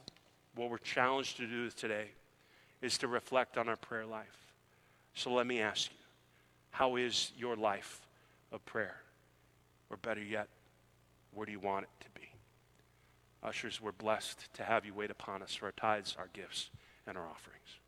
what 0.54 0.70
we're 0.70 0.78
challenged 0.78 1.36
to 1.36 1.46
do 1.46 1.70
today 1.70 2.08
is 2.82 2.98
to 2.98 3.08
reflect 3.08 3.58
on 3.58 3.68
our 3.68 3.76
prayer 3.76 4.06
life. 4.06 4.52
So 5.14 5.32
let 5.32 5.46
me 5.46 5.60
ask 5.60 5.90
you 5.90 5.96
how 6.70 6.96
is 6.96 7.32
your 7.36 7.56
life 7.56 8.00
of 8.52 8.64
prayer? 8.64 8.96
Or 9.90 9.96
better 9.96 10.22
yet, 10.22 10.48
where 11.34 11.46
do 11.46 11.52
you 11.52 11.60
want 11.60 11.84
it 11.84 12.04
to 12.04 12.20
be? 12.20 12.29
Ushers, 13.42 13.80
we're 13.80 13.92
blessed 13.92 14.52
to 14.54 14.64
have 14.64 14.84
you 14.84 14.92
wait 14.92 15.10
upon 15.10 15.42
us 15.42 15.54
for 15.54 15.66
our 15.66 15.72
tithes, 15.72 16.14
our 16.18 16.28
gifts, 16.32 16.70
and 17.06 17.16
our 17.16 17.26
offerings. 17.26 17.78